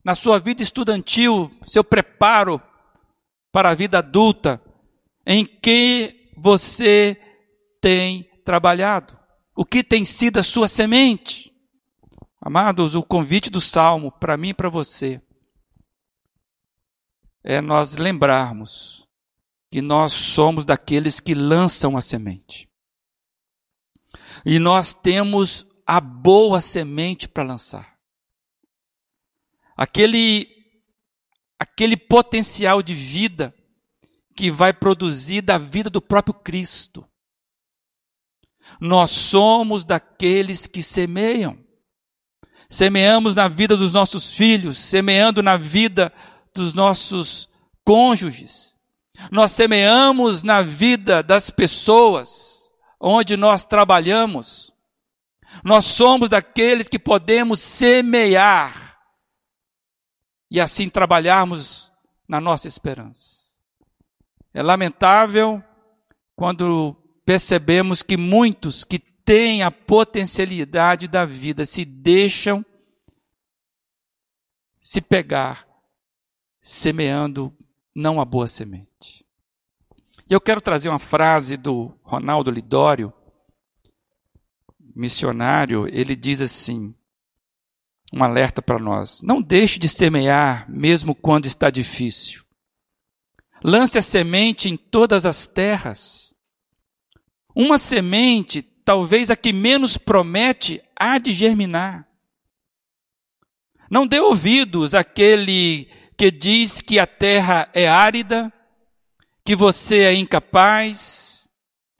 na 0.05 0.17
sua 0.17 0.41
vida 0.41 0.63
estudantil, 0.63 1.49
seu 1.65 1.85
preparo 1.85 2.61
para 3.53 3.71
a 3.71 3.75
vida 3.75 3.99
adulta, 3.99 4.61
em 5.25 5.47
que 5.47 6.33
você 6.37 7.17
tem 7.81 8.29
trabalhado? 8.45 9.17
O 9.55 9.65
que 9.65 9.85
tem 9.85 10.05
sido 10.05 10.39
a 10.39 10.43
sua 10.43 10.67
semente? 10.67 11.53
Amados, 12.41 12.97
o 12.97 13.03
convite 13.03 13.49
do 13.49 13.61
Salmo 13.61 14.11
para 14.11 14.37
mim 14.37 14.49
e 14.49 14.55
para 14.55 14.69
você 14.69 15.23
é 17.45 17.61
nós 17.61 17.97
lembrarmos 17.97 19.04
que 19.75 19.83
nós 19.83 20.13
somos 20.13 20.65
daqueles 20.65 21.19
que 21.19 21.35
lançam 21.35 21.97
a 21.97 22.01
semente. 22.01 22.69
E 24.47 24.61
nós 24.61 24.95
temos 24.95 25.67
a 25.85 26.01
boa 26.01 26.61
semente 26.61 27.29
para 27.29 27.43
lançar. 27.43 27.99
Aquele 29.77 30.47
aquele 31.59 31.97
potencial 31.97 32.85
de 32.85 32.95
vida 32.95 33.53
que 34.37 34.49
vai 34.49 34.73
produzir 34.73 35.43
da 35.43 35.59
vida 35.59 35.91
do 35.91 36.01
próprio 36.01 36.35
Cristo. 36.35 37.05
Nós 38.81 39.11
somos 39.11 39.85
daqueles 39.85 40.69
que 40.69 40.85
semeiam. 40.85 41.59
Semeamos 42.71 43.35
na 43.35 43.49
vida 43.49 43.77
dos 43.77 43.93
nossos 43.93 44.37
filhos, 44.37 44.79
semeando 44.79 45.43
na 45.43 45.57
vida 45.57 46.13
dos 46.55 46.75
nossos 46.75 47.49
cônjuges. 47.85 48.74
Nós 49.31 49.53
semeamos 49.53 50.43
na 50.43 50.63
vida 50.63 51.23
das 51.23 51.51
pessoas 51.51 52.73
onde 53.01 53.37
nós 53.37 53.65
trabalhamos. 53.65 54.73
Nós 55.63 55.85
somos 55.85 56.29
daqueles 56.29 56.89
que 56.89 56.99
podemos 56.99 57.61
semear 57.61 58.99
e 60.51 60.61
assim 60.61 60.89
trabalharmos 60.89 61.93
na 62.29 62.41
nossa 62.41 62.67
esperança. 62.67 63.59
É 64.53 64.63
lamentável 64.63 65.63
quando 66.37 66.97
percebemos 67.25 68.03
que 68.03 68.17
muitos 68.17 68.85
que 68.85 68.99
têm 68.99 69.63
a 69.63 69.71
potencialidade 69.71 71.09
da 71.09 71.25
vida 71.25 71.65
se 71.65 71.85
deixam 71.85 72.65
se 74.81 75.01
pegar 75.01 75.67
semeando 76.61 77.57
não 77.95 78.21
a 78.21 78.25
boa 78.25 78.47
semente. 78.47 79.25
E 80.29 80.33
eu 80.33 80.41
quero 80.41 80.61
trazer 80.61 80.89
uma 80.89 80.99
frase 80.99 81.57
do 81.57 81.95
Ronaldo 82.03 82.51
Lidório, 82.51 83.13
missionário, 84.95 85.87
ele 85.89 86.17
diz 86.17 86.41
assim: 86.41 86.95
um 88.13 88.23
alerta 88.23 88.63
para 88.63 88.79
nós. 88.79 89.21
Não 89.23 89.43
deixe 89.43 89.79
de 89.79 89.89
semear, 89.89 90.71
mesmo 90.71 91.15
quando 91.15 91.47
está 91.47 91.69
difícil. 91.69 92.45
Lance 93.63 93.99
a 93.99 94.03
semente 94.03 94.69
em 94.69 94.77
todas 94.77 95.27
as 95.27 95.47
terras. 95.47 96.35
Uma 97.57 97.79
semente, 97.79 98.63
talvez 98.63 99.31
a 99.31 99.37
que 99.37 99.53
menos 99.53 99.97
promete, 99.97 100.83
há 100.99 101.19
de 101.19 101.33
germinar. 101.33 102.07
Não 103.91 104.07
dê 104.07 104.21
ouvidos 104.21 104.95
àquele 104.95 105.89
que 106.25 106.31
diz 106.31 106.81
que 106.81 106.99
a 106.99 107.07
terra 107.07 107.69
é 107.75 107.87
árida, 107.87 108.51
que 109.45 109.55
você 109.55 110.05
é 110.05 110.15
incapaz. 110.15 111.47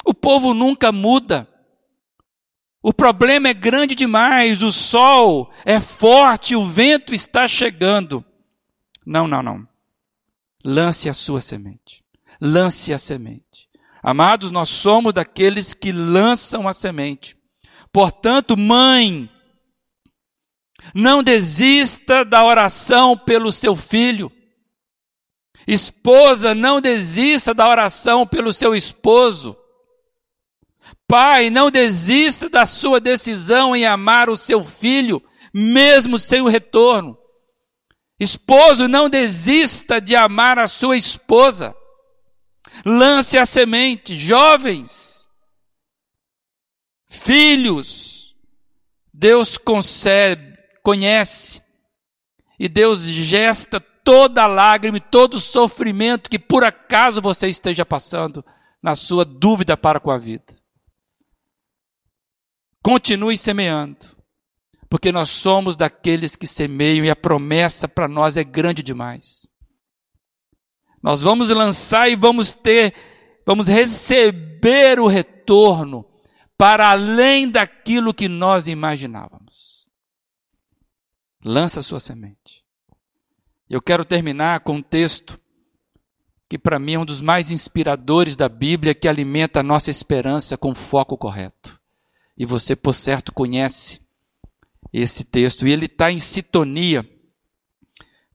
O 0.03 0.15
povo 0.15 0.55
nunca 0.55 0.91
muda. 0.91 1.47
O 2.83 2.91
problema 2.91 3.49
é 3.49 3.53
grande 3.53 3.95
demais, 3.95 4.63
o 4.63 4.73
sol 4.73 5.53
é 5.63 5.79
forte, 5.79 6.57
o 6.57 6.65
vento 6.65 7.13
está 7.13 7.47
chegando. 7.47 8.25
Não, 9.05 9.29
não, 9.29 9.43
não. 9.43 9.69
Lance 10.65 11.07
a 11.07 11.13
sua 11.13 11.43
semente. 11.43 12.03
Lance 12.41 12.95
a 12.95 12.99
semente. 12.99 13.69
Amados, 14.03 14.51
nós 14.51 14.71
somos 14.71 15.13
daqueles 15.13 15.75
que 15.75 15.93
lançam 15.93 16.67
a 16.67 16.73
semente. 16.73 17.37
Portanto, 17.93 18.57
mãe, 18.57 19.29
não 20.95 21.23
desista 21.23 22.25
da 22.25 22.45
oração 22.45 23.17
pelo 23.17 23.53
seu 23.53 23.77
filho. 23.77 24.31
Esposa, 25.67 26.55
não 26.55 26.81
desista 26.81 27.55
da 27.55 27.69
oração 27.69 28.27
pelo 28.27 28.53
seu 28.53 28.75
esposo. 28.75 29.57
Pai, 31.07 31.49
não 31.49 31.71
desista 31.71 32.49
da 32.49 32.67
sua 32.67 33.01
decisão 33.01 33.75
em 33.75 33.87
amar 33.87 34.29
o 34.29 34.37
seu 34.37 34.65
filho, 34.65 35.23
mesmo 35.55 36.19
sem 36.19 36.43
o 36.43 36.49
retorno. 36.49 37.17
Esposo, 38.19 38.89
não 38.89 39.09
desista 39.09 40.01
de 40.01 40.15
amar 40.15 40.59
a 40.59 40.69
sua 40.69 40.97
esposa. 40.97 41.75
Lance 42.85 43.39
a 43.39 43.47
semente. 43.47 44.19
Jovens, 44.19 45.29
filhos, 47.07 48.35
Deus 49.13 49.57
concebe, 49.57 50.54
conhece, 50.85 51.63
e 52.61 52.69
Deus 52.69 53.03
gesta 53.03 53.81
toda 53.81 54.47
lágrima 54.47 54.99
e 54.99 55.01
todo 55.01 55.41
sofrimento 55.41 56.29
que 56.29 56.39
por 56.39 56.63
acaso 56.63 57.23
você 57.23 57.49
esteja 57.49 57.87
passando 57.87 58.45
na 58.83 58.95
sua 58.95 59.25
dúvida 59.25 59.77
para 59.77 59.99
com 59.99 60.11
a 60.11 60.19
vida. 60.19 60.55
Continue 62.83 63.39
semeando, 63.39 64.07
porque 64.91 65.11
nós 65.11 65.31
somos 65.31 65.75
daqueles 65.75 66.37
que 66.37 66.47
semeiam 66.47 67.05
e 67.05 67.11
a 67.11 67.17
promessa 67.17 67.89
para 67.89 68.07
nós 68.07 68.37
é 68.37 68.45
grande 68.45 68.83
demais. 68.83 69.49
Nós 71.03 71.23
vamos 71.23 71.49
lançar 71.49 72.11
e 72.11 72.15
vamos 72.15 72.53
ter, 72.53 72.95
vamos 73.47 73.69
receber 73.69 75.01
o 75.01 75.07
retorno 75.07 76.05
para 76.59 76.91
além 76.91 77.49
daquilo 77.49 78.13
que 78.13 78.29
nós 78.29 78.67
imaginávamos. 78.67 79.74
Lança 81.45 81.81
a 81.81 81.83
sua 81.83 82.01
semente. 82.01 82.65
Eu 83.69 83.83
quero 83.83 84.05
terminar 84.05 84.61
com 84.61 84.77
um 84.77 84.83
texto 84.83 85.39
que 86.49 86.59
para 86.59 86.79
mim 86.79 86.95
é 86.95 86.99
um 86.99 87.05
dos 87.05 87.21
mais 87.21 87.51
inspiradores 87.51 88.37
da 88.37 88.49
Bíblia, 88.49 88.95
que 88.95 89.09
alimenta 89.09 89.61
a 89.61 89.63
nossa 89.63 89.91
esperança 89.91 90.57
com 90.57 90.75
foco 90.75 91.17
correto 91.17 91.81
e 92.37 92.45
você, 92.45 92.75
por 92.75 92.95
certo, 92.95 93.33
conhece 93.33 94.01
esse 94.93 95.25
texto, 95.25 95.67
e 95.67 95.73
ele 95.73 95.87
está 95.87 96.11
em 96.11 96.19
sintonia 96.19 97.09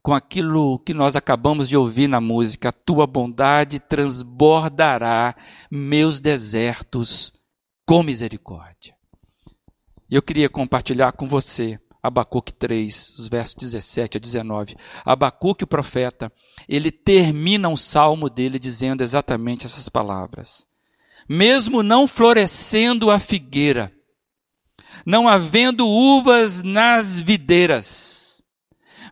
com 0.01 0.13
aquilo 0.13 0.79
que 0.79 0.93
nós 0.93 1.15
acabamos 1.15 1.69
de 1.69 1.77
ouvir 1.77 2.07
na 2.07 2.21
música: 2.21 2.69
A 2.69 2.73
tua 2.73 3.05
bondade 3.05 3.79
transbordará 3.79 5.35
meus 5.69 6.19
desertos 6.19 7.33
com 7.85 8.03
misericórdia. 8.03 8.95
Eu 10.09 10.21
queria 10.21 10.49
compartilhar 10.49 11.11
com 11.11 11.27
você 11.27 11.79
Abacuque 12.01 12.53
3, 12.53 13.15
os 13.17 13.27
versos 13.27 13.55
17 13.55 14.17
a 14.17 14.19
19. 14.19 14.75
Abacuque, 15.03 15.63
o 15.63 15.67
profeta, 15.67 16.31
ele 16.67 16.91
termina 16.91 17.67
um 17.67 17.77
salmo 17.77 18.29
dele 18.29 18.57
dizendo 18.57 19.03
exatamente 19.03 19.65
essas 19.65 19.89
palavras 19.89 20.69
mesmo 21.29 21.83
não 21.83 22.07
florescendo 22.07 23.11
a 23.11 23.19
figueira, 23.19 23.91
não 25.05 25.27
havendo 25.27 25.87
uvas 25.87 26.63
nas 26.63 27.19
videiras, 27.19 28.41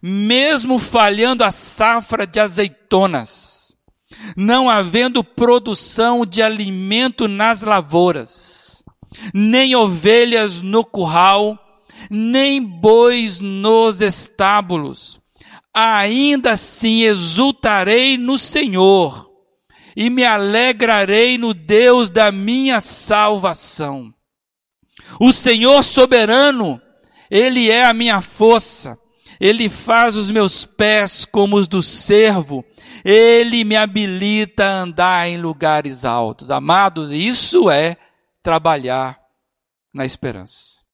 mesmo 0.02 0.80
falhando 0.80 1.43
a 1.43 1.52
safra 1.52 2.26
de 2.26 2.39
azeitonas, 2.39 3.76
não 4.36 4.67
havendo 4.67 5.23
produção 5.23 6.26
de 6.26 6.41
alimento 6.41 7.28
nas 7.28 7.62
lavouras, 7.62 8.84
nem 9.32 9.76
ovelhas 9.76 10.62
no 10.63 10.84
curral, 10.84 11.60
nem 12.10 12.63
bois 12.63 13.39
nos 13.39 14.02
estábulos, 14.02 15.20
ainda 15.74 16.54
assim 16.54 17.04
exultarei 17.04 18.17
no 18.17 18.38
Senhor 18.38 19.28
e 19.96 20.10
me 20.10 20.24
alegrarei 20.24 21.38
no 21.38 21.54
Deus 21.54 22.10
da 22.10 22.32
minha 22.32 22.80
salvação. 22.82 24.13
O 25.20 25.34
Senhor 25.34 25.84
soberano, 25.84 26.80
Ele 27.32 27.72
é 27.72 27.86
a 27.86 27.93
minha 27.93 28.22
força, 28.22 28.98
Ele 29.39 29.70
faz 29.70 30.15
os 30.15 30.30
meus 30.30 30.65
pés 30.65 31.26
como 31.26 31.56
os 31.56 31.67
do 31.67 31.82
servo, 31.82 32.63
Ele 33.04 33.63
me 33.63 33.76
habilita 33.76 34.65
a 34.65 34.82
andar 34.82 35.30
em 35.30 35.38
lugares 35.38 36.06
altos. 36.06 36.52
Amados, 36.52 37.12
isso 37.12 37.70
é 37.70 37.98
trabalhar 38.43 39.20
na 39.93 40.06
esperança. 40.06 40.87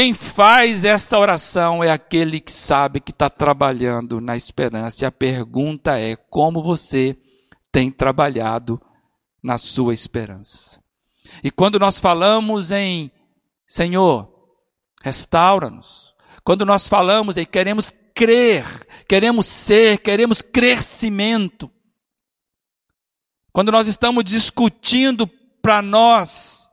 Quem 0.00 0.14
faz 0.14 0.82
essa 0.82 1.18
oração 1.18 1.84
é 1.84 1.90
aquele 1.90 2.40
que 2.40 2.50
sabe 2.50 3.00
que 3.00 3.10
está 3.10 3.28
trabalhando 3.28 4.18
na 4.18 4.34
esperança. 4.34 5.04
E 5.04 5.06
a 5.06 5.12
pergunta 5.12 5.98
é: 5.98 6.16
como 6.16 6.62
você 6.62 7.14
tem 7.70 7.90
trabalhado 7.90 8.80
na 9.44 9.58
sua 9.58 9.92
esperança? 9.92 10.82
E 11.44 11.50
quando 11.50 11.78
nós 11.78 11.98
falamos 11.98 12.70
em 12.70 13.12
Senhor, 13.68 14.32
restaura-nos, 15.02 16.14
quando 16.42 16.64
nós 16.64 16.88
falamos 16.88 17.36
em 17.36 17.44
queremos 17.44 17.92
crer, 18.14 18.64
queremos 19.06 19.46
ser, 19.48 19.98
queremos 19.98 20.40
crescimento, 20.40 21.70
quando 23.52 23.70
nós 23.70 23.86
estamos 23.86 24.24
discutindo 24.24 25.26
para 25.60 25.82
nós 25.82 26.69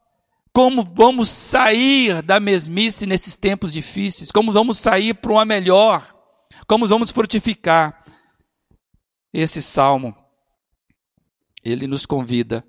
como 0.57 0.83
vamos 0.83 1.29
sair 1.29 2.23
da 2.23 2.39
mesmice 2.39 3.05
nesses 3.05 3.35
tempos 3.35 3.71
difíceis, 3.71 4.31
como 4.31 4.51
vamos 4.51 4.79
sair 4.79 5.13
para 5.13 5.31
uma 5.31 5.45
melhor, 5.45 6.11
como 6.67 6.87
vamos 6.87 7.11
frutificar. 7.11 8.03
Esse 9.31 9.61
salmo, 9.61 10.15
ele 11.63 11.85
nos 11.85 12.07
convida 12.07 12.65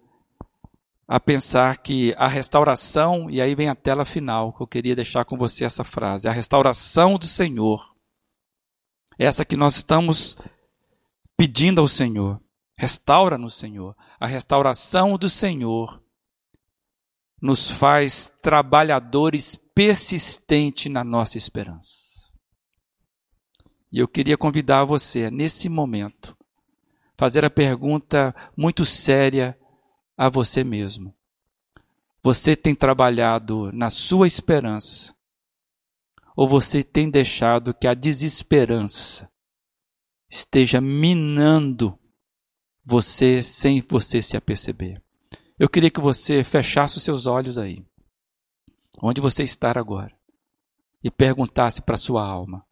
a 1.08 1.18
pensar 1.18 1.78
que 1.78 2.14
a 2.18 2.28
restauração, 2.28 3.30
e 3.30 3.40
aí 3.40 3.54
vem 3.54 3.70
a 3.70 3.74
tela 3.74 4.04
final, 4.04 4.52
que 4.52 4.62
eu 4.62 4.66
queria 4.66 4.94
deixar 4.94 5.24
com 5.24 5.38
você 5.38 5.64
essa 5.64 5.82
frase, 5.82 6.28
a 6.28 6.32
restauração 6.32 7.16
do 7.16 7.24
Senhor, 7.24 7.96
essa 9.18 9.46
que 9.46 9.56
nós 9.56 9.76
estamos 9.76 10.36
pedindo 11.38 11.80
ao 11.80 11.88
Senhor, 11.88 12.38
restaura-nos, 12.76 13.54
Senhor, 13.54 13.96
a 14.20 14.26
restauração 14.26 15.16
do 15.16 15.30
Senhor 15.30 16.06
nos 17.40 17.70
faz 17.70 18.32
trabalhadores 18.42 19.56
persistentes 19.74 20.90
na 20.90 21.04
nossa 21.04 21.38
esperança. 21.38 22.28
E 23.90 23.98
eu 23.98 24.08
queria 24.08 24.36
convidar 24.36 24.84
você, 24.84 25.30
nesse 25.30 25.68
momento, 25.68 26.36
fazer 27.16 27.44
a 27.44 27.50
pergunta 27.50 28.34
muito 28.56 28.84
séria 28.84 29.58
a 30.16 30.28
você 30.28 30.62
mesmo. 30.62 31.14
Você 32.22 32.54
tem 32.54 32.74
trabalhado 32.74 33.72
na 33.72 33.88
sua 33.88 34.26
esperança? 34.26 35.14
Ou 36.36 36.46
você 36.46 36.82
tem 36.82 37.10
deixado 37.10 37.72
que 37.72 37.86
a 37.86 37.94
desesperança 37.94 39.30
esteja 40.30 40.80
minando 40.80 41.98
você 42.84 43.42
sem 43.42 43.80
você 43.80 44.20
se 44.20 44.36
aperceber. 44.36 45.02
Eu 45.58 45.68
queria 45.68 45.90
que 45.90 46.00
você 46.00 46.44
fechasse 46.44 46.96
os 46.96 47.02
seus 47.02 47.26
olhos 47.26 47.58
aí, 47.58 47.84
onde 49.02 49.20
você 49.20 49.42
está 49.42 49.72
agora, 49.76 50.16
e 51.02 51.10
perguntasse 51.10 51.82
para 51.82 51.96
sua 51.96 52.24
alma: 52.24 52.64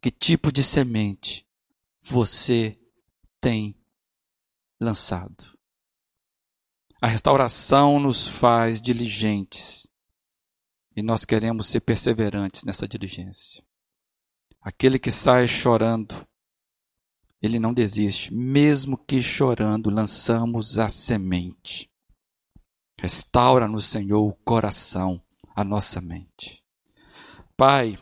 que 0.00 0.10
tipo 0.10 0.52
de 0.52 0.62
semente 0.62 1.46
você 2.02 2.78
tem 3.40 3.76
lançado? 4.80 5.58
A 7.02 7.06
restauração 7.06 7.98
nos 7.98 8.28
faz 8.28 8.80
diligentes 8.80 9.88
e 10.94 11.02
nós 11.02 11.24
queremos 11.24 11.66
ser 11.66 11.80
perseverantes 11.80 12.62
nessa 12.64 12.86
diligência. 12.86 13.64
Aquele 14.60 14.98
que 14.98 15.10
sai 15.10 15.48
chorando, 15.48 16.28
ele 17.42 17.58
não 17.58 17.72
desiste, 17.72 18.32
mesmo 18.32 18.98
que 18.98 19.22
chorando, 19.22 19.88
lançamos 19.88 20.78
a 20.78 20.88
semente. 20.88 21.90
Restaura 22.98 23.66
no 23.66 23.80
Senhor 23.80 24.22
o 24.22 24.34
coração, 24.44 25.22
a 25.56 25.64
nossa 25.64 26.00
mente. 26.00 26.62
Pai, 27.56 27.98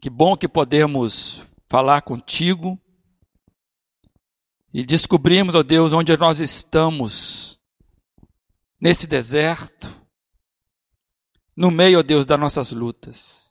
que 0.00 0.10
bom 0.10 0.36
que 0.36 0.46
podemos 0.46 1.46
falar 1.66 2.02
contigo 2.02 2.78
e 4.74 4.84
descobrimos, 4.84 5.54
ó 5.54 5.62
Deus, 5.62 5.92
onde 5.92 6.16
nós 6.16 6.38
estamos 6.38 7.58
nesse 8.80 9.06
deserto, 9.06 9.88
no 11.56 11.70
meio, 11.70 11.98
ó 11.98 12.02
Deus, 12.02 12.26
das 12.26 12.40
nossas 12.40 12.72
lutas. 12.72 13.41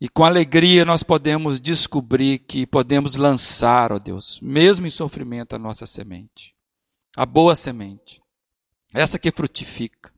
E 0.00 0.08
com 0.08 0.24
alegria 0.24 0.84
nós 0.84 1.02
podemos 1.02 1.60
descobrir 1.60 2.38
que 2.38 2.66
podemos 2.66 3.16
lançar, 3.16 3.92
ó 3.92 3.98
Deus, 3.98 4.40
mesmo 4.40 4.86
em 4.86 4.90
sofrimento, 4.90 5.56
a 5.56 5.58
nossa 5.58 5.86
semente. 5.86 6.54
A 7.16 7.26
boa 7.26 7.56
semente. 7.56 8.22
Essa 8.94 9.18
que 9.18 9.32
frutifica. 9.32 10.12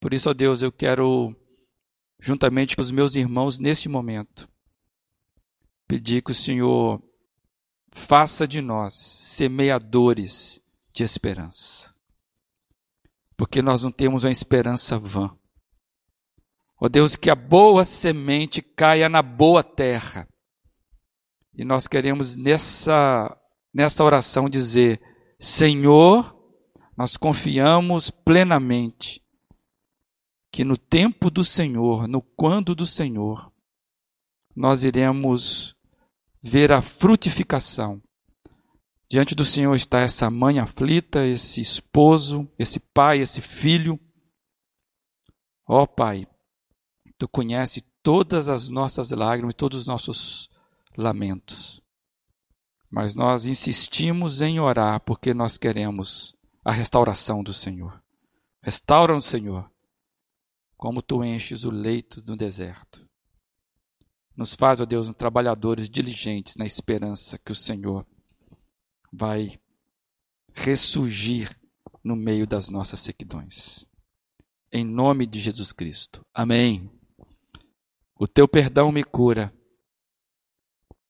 Por 0.00 0.12
isso, 0.12 0.28
ó 0.28 0.34
Deus, 0.34 0.62
eu 0.62 0.72
quero, 0.72 1.34
juntamente 2.18 2.74
com 2.74 2.82
os 2.82 2.90
meus 2.90 3.14
irmãos, 3.14 3.60
neste 3.60 3.88
momento, 3.88 4.48
pedir 5.86 6.22
que 6.22 6.32
o 6.32 6.34
Senhor 6.34 7.00
faça 7.92 8.46
de 8.46 8.60
nós 8.60 8.94
semeadores 8.94 10.60
de 10.92 11.04
esperança. 11.04 11.94
Porque 13.36 13.62
nós 13.62 13.82
não 13.82 13.90
temos 13.90 14.24
uma 14.24 14.30
esperança 14.30 14.98
vã. 14.98 15.36
Ó 16.78 16.88
Deus, 16.88 17.16
que 17.16 17.30
a 17.30 17.34
boa 17.34 17.84
semente 17.84 18.60
caia 18.60 19.08
na 19.08 19.22
boa 19.22 19.62
terra. 19.62 20.28
E 21.54 21.64
nós 21.64 21.88
queremos 21.88 22.36
nessa, 22.36 23.34
nessa 23.72 24.04
oração 24.04 24.48
dizer: 24.48 25.00
Senhor, 25.40 26.36
nós 26.96 27.16
confiamos 27.16 28.10
plenamente 28.10 29.22
que 30.52 30.64
no 30.64 30.76
tempo 30.76 31.30
do 31.30 31.44
Senhor, 31.44 32.06
no 32.06 32.20
quando 32.20 32.74
do 32.74 32.86
Senhor, 32.86 33.52
nós 34.54 34.84
iremos 34.84 35.74
ver 36.42 36.72
a 36.72 36.80
frutificação. 36.80 38.02
Diante 39.08 39.34
do 39.34 39.44
Senhor 39.44 39.74
está 39.74 40.00
essa 40.00 40.30
mãe 40.30 40.58
aflita, 40.58 41.26
esse 41.26 41.60
esposo, 41.60 42.50
esse 42.58 42.80
pai, 42.80 43.20
esse 43.20 43.40
filho. 43.40 44.00
Ó 45.68 45.82
oh, 45.82 45.86
Pai, 45.86 46.26
Tu 47.18 47.28
conhece 47.28 47.82
todas 48.02 48.48
as 48.48 48.68
nossas 48.68 49.10
lágrimas 49.10 49.52
e 49.52 49.56
todos 49.56 49.80
os 49.80 49.86
nossos 49.86 50.50
lamentos. 50.96 51.82
Mas 52.90 53.14
nós 53.14 53.46
insistimos 53.46 54.40
em 54.40 54.60
orar 54.60 55.00
porque 55.00 55.34
nós 55.34 55.58
queremos 55.58 56.34
a 56.64 56.72
restauração 56.72 57.42
do 57.42 57.54
Senhor. 57.54 58.02
Restaura-nos, 58.62 59.26
Senhor, 59.26 59.70
como 60.76 61.00
tu 61.00 61.24
enches 61.24 61.64
o 61.64 61.70
leito 61.70 62.22
no 62.26 62.36
deserto. 62.36 63.06
Nos 64.36 64.54
faz, 64.54 64.80
ó 64.80 64.84
Deus, 64.84 65.12
trabalhadores 65.14 65.88
diligentes 65.88 66.56
na 66.56 66.66
esperança 66.66 67.38
que 67.38 67.52
o 67.52 67.56
Senhor 67.56 68.06
vai 69.12 69.58
ressurgir 70.52 71.58
no 72.04 72.16
meio 72.16 72.46
das 72.46 72.68
nossas 72.68 73.00
sequidões. 73.00 73.88
Em 74.70 74.84
nome 74.84 75.26
de 75.26 75.38
Jesus 75.38 75.72
Cristo. 75.72 76.24
Amém. 76.34 76.95
O 78.18 78.26
teu 78.26 78.48
perdão 78.48 78.90
me 78.90 79.04
cura. 79.04 79.54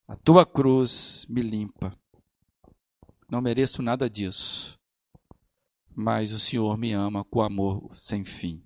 A 0.08 0.16
tua 0.16 0.44
cruz 0.44 1.24
me 1.28 1.40
limpa. 1.40 1.96
Não 3.30 3.40
mereço 3.40 3.80
nada 3.80 4.10
disso. 4.10 4.76
Mas 5.94 6.32
o 6.32 6.40
Senhor 6.40 6.76
me 6.76 6.92
ama 6.92 7.24
com 7.24 7.40
amor 7.40 7.94
sem 7.94 8.24
fim. 8.24 8.60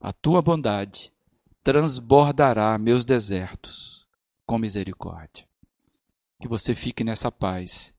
A 0.00 0.10
tua 0.10 0.40
bondade 0.40 1.12
transbordará 1.62 2.78
meus 2.78 3.04
desertos 3.04 4.08
com 4.46 4.56
misericórdia. 4.56 5.46
Que 6.40 6.48
você 6.48 6.74
fique 6.74 7.04
nessa 7.04 7.30
paz. 7.30 7.92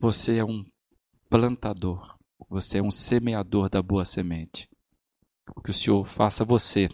Você 0.00 0.38
é 0.38 0.44
um 0.44 0.64
plantador. 1.28 2.18
Você 2.48 2.78
é 2.78 2.82
um 2.82 2.90
semeador 2.90 3.68
da 3.68 3.82
boa 3.82 4.06
semente. 4.06 4.70
Que 5.62 5.70
o 5.70 5.74
Senhor 5.74 6.02
faça 6.06 6.46
você 6.46 6.88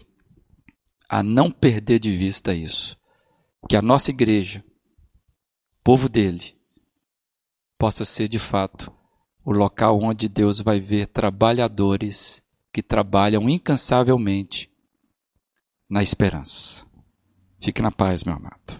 a 1.11 1.21
não 1.21 1.51
perder 1.51 1.99
de 1.99 2.15
vista 2.15 2.53
isso. 2.53 2.97
Que 3.67 3.75
a 3.75 3.81
nossa 3.81 4.11
igreja, 4.11 4.63
povo 5.83 6.07
dele, 6.07 6.55
possa 7.77 8.05
ser 8.05 8.29
de 8.29 8.39
fato 8.39 8.89
o 9.43 9.51
local 9.51 9.99
onde 10.01 10.29
Deus 10.29 10.61
vai 10.61 10.79
ver 10.79 11.07
trabalhadores 11.07 12.41
que 12.71 12.81
trabalham 12.81 13.49
incansavelmente 13.49 14.71
na 15.89 16.01
esperança. 16.01 16.85
Fique 17.59 17.81
na 17.81 17.91
paz, 17.91 18.23
meu 18.23 18.35
amado. 18.35 18.79